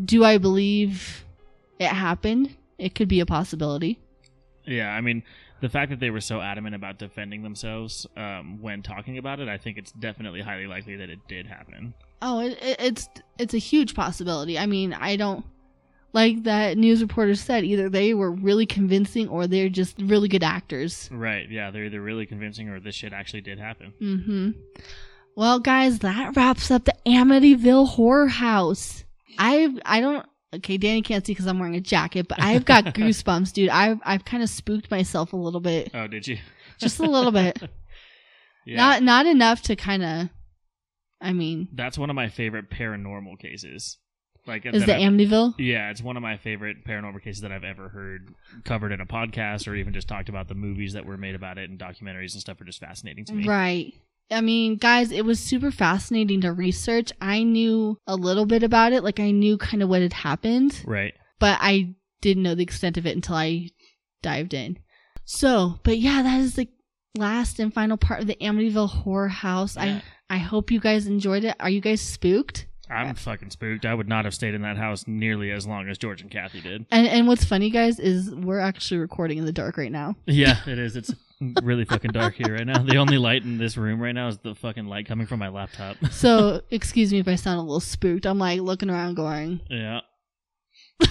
[0.06, 1.26] Do I believe
[1.78, 2.56] it happened?
[2.78, 4.00] It could be a possibility.
[4.66, 5.24] yeah, I mean,
[5.62, 9.48] the fact that they were so adamant about defending themselves um, when talking about it,
[9.48, 11.94] I think it's definitely highly likely that it did happen.
[12.22, 14.58] Oh, it, it, it's it's a huge possibility.
[14.58, 15.46] I mean, I don't
[16.14, 17.64] like that news reporter said.
[17.64, 21.10] Either they were really convincing, or they're just really good actors.
[21.12, 23.94] Right, yeah, they're either really convincing or this shit actually did happen.
[24.02, 24.52] Mm-hmm.
[25.36, 29.06] Well, guys, that wraps up the Amityville Horror House.
[29.38, 32.86] I I don't okay, Danny can't see because I'm wearing a jacket, but I've got
[32.96, 33.70] goosebumps, dude.
[33.70, 36.38] I've I've kind of spooked myself a little bit, Oh, did you?
[36.80, 37.60] just a little bit.
[38.66, 38.76] Yeah.
[38.78, 40.30] Not not enough to kind of.
[41.22, 43.98] I mean, That's one of my favorite paranormal cases.
[44.46, 45.56] Like is the I've- Amityville?
[45.58, 48.30] Yeah, it's one of my favorite paranormal cases that I've ever heard
[48.66, 51.58] covered in a podcast or even just talked about the movies that were made about
[51.58, 53.48] it and documentaries and stuff are just fascinating to me.
[53.48, 53.94] Right.
[54.32, 57.12] I mean, guys, it was super fascinating to research.
[57.20, 60.82] I knew a little bit about it, like I knew kind of what had happened,
[60.86, 61.14] Right.
[61.40, 63.70] but I didn't know the extent of it until I
[64.22, 64.78] dived in.
[65.26, 66.68] So, but yeah, that is the
[67.18, 69.76] last and final part of the Amityville Horror House.
[69.76, 70.02] Yeah.
[70.30, 71.56] I I hope you guys enjoyed it.
[71.60, 72.68] Are you guys spooked?
[72.92, 73.86] I'm fucking spooked.
[73.86, 76.62] I would not have stayed in that house nearly as long as George and Kathy
[76.62, 76.86] did.
[76.92, 80.16] And and what's funny, guys, is we're actually recording in the dark right now.
[80.26, 80.96] Yeah, it is.
[80.96, 81.14] It's
[81.64, 82.82] really fucking dark here right now.
[82.84, 85.50] The only light in this room right now is the fucking light coming from my
[85.50, 85.96] laptop.
[86.12, 88.26] So, excuse me if I sound a little spooked.
[88.26, 90.02] I'm like looking around, going, Yeah.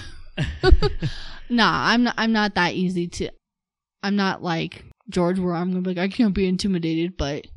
[1.49, 2.15] "Nah, I'm not.
[2.17, 3.29] I'm not that easy to.
[4.03, 7.47] I'm not like George, where I'm gonna be like, I can't be intimidated, but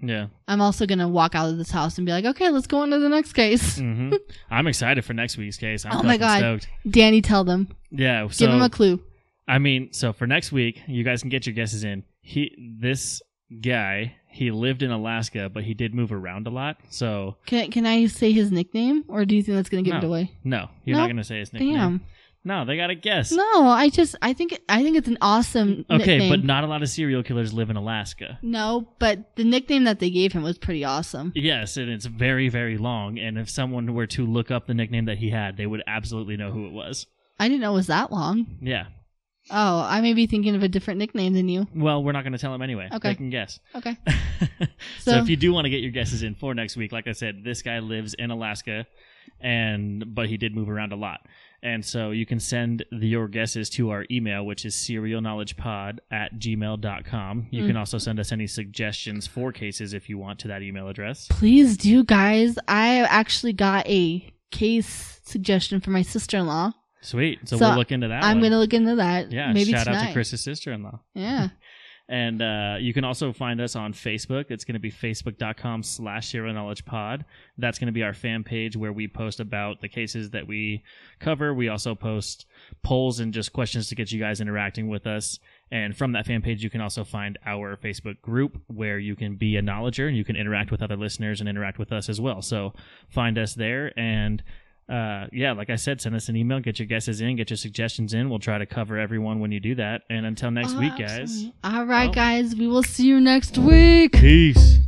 [0.00, 0.26] Yeah.
[0.48, 2.90] I'm also gonna walk out of this house and be like, okay, let's go on
[2.90, 3.78] to the next case.
[3.78, 4.12] hmm
[4.50, 5.86] I'm excited for next week's case.
[5.86, 6.38] I'm Oh my God.
[6.38, 6.68] stoked.
[6.90, 7.68] Danny, tell them.
[7.90, 8.28] Yeah.
[8.28, 9.00] So Give them a clue.
[9.48, 12.02] I mean, so for next week, you guys can get your guesses in.
[12.28, 13.22] He, this
[13.62, 16.78] guy, he lived in Alaska, but he did move around a lot.
[16.90, 20.04] So Can Can I say his nickname, or do you think that's gonna give it
[20.04, 20.32] away?
[20.42, 21.02] no, you're No.
[21.04, 21.74] not gonna say his nickname.
[21.74, 22.00] Damn.
[22.44, 23.32] No, they gotta guess.
[23.32, 26.30] No, I just I think I think it's an awesome okay, nickname.
[26.30, 28.38] but not a lot of serial killers live in Alaska.
[28.42, 31.32] no, but the nickname that they gave him was pretty awesome.
[31.34, 33.18] Yes, and it's very, very long.
[33.18, 36.36] And if someone were to look up the nickname that he had, they would absolutely
[36.36, 37.06] know who it was.
[37.38, 38.58] I didn't know it was that long.
[38.62, 38.86] Yeah.
[39.50, 41.66] Oh, I may be thinking of a different nickname than you.
[41.74, 42.88] Well, we're not going to tell them anyway.
[42.92, 43.10] Okay.
[43.10, 43.60] They can guess.
[43.74, 43.96] Okay.
[45.00, 47.06] so, So- if you do want to get your guesses in for next week, like
[47.06, 48.86] I said, this guy lives in Alaska,
[49.40, 51.20] and but he did move around a lot.
[51.62, 56.34] And so you can send the, your guesses to our email, which is serialknowledgepod at
[56.38, 57.46] gmail.com.
[57.50, 57.66] You Mm.
[57.66, 61.26] can also send us any suggestions for cases if you want to that email address.
[61.28, 62.56] Please do, guys.
[62.68, 66.72] I actually got a case suggestion for my sister in law.
[67.06, 67.48] Sweet.
[67.48, 68.24] So, So, we'll look into that.
[68.24, 68.50] I'm one.
[68.50, 69.30] gonna look into that.
[69.30, 70.02] Yeah, maybe shout tonight.
[70.02, 71.00] out to Chris's sister in law.
[71.14, 71.48] Yeah.
[72.08, 74.44] And uh, you can also find us on Facebook.
[74.50, 77.24] It's going to be facebook.com slash Serial Knowledge Pod.
[77.58, 80.84] That's going to be our fan page where we post about the cases that we
[81.18, 81.52] cover.
[81.52, 82.46] We also post
[82.84, 85.40] polls and just questions to get you guys interacting with us.
[85.72, 89.34] And from that fan page, you can also find our Facebook group where you can
[89.34, 92.20] be a knowledger and you can interact with other listeners and interact with us as
[92.20, 92.40] well.
[92.40, 92.72] So
[93.08, 94.44] find us there and
[94.88, 97.56] uh, yeah, like I said, send us an email, get your guesses in, get your
[97.56, 98.30] suggestions in.
[98.30, 100.02] We'll try to cover everyone when you do that.
[100.10, 101.46] And until next week, guys.
[101.64, 102.54] All right, Well- guys.
[102.54, 104.12] We will see you next week.
[104.12, 104.78] Peace.